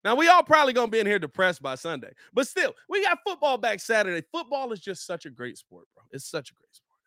[0.04, 3.18] Now we all probably gonna be in here depressed by Sunday, but still, we got
[3.26, 4.24] football back Saturday.
[4.32, 6.04] Football is just such a great sport, bro.
[6.12, 6.98] It's such a great sport.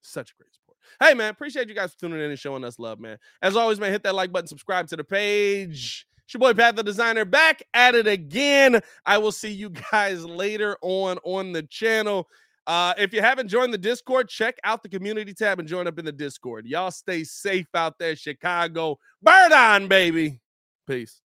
[0.00, 0.78] It's such a great sport.
[1.00, 3.18] Hey man, appreciate you guys for tuning in and showing us love, man.
[3.42, 6.06] As always, man, hit that like button, subscribe to the page.
[6.24, 8.80] It's your boy Pat the Designer back at it again.
[9.04, 12.28] I will see you guys later on on the channel.
[12.66, 15.98] Uh, if you haven't joined the Discord, check out the community tab and join up
[15.98, 16.66] in the Discord.
[16.66, 18.98] Y'all stay safe out there, Chicago.
[19.22, 20.40] Bird on, baby.
[20.86, 21.20] Peace.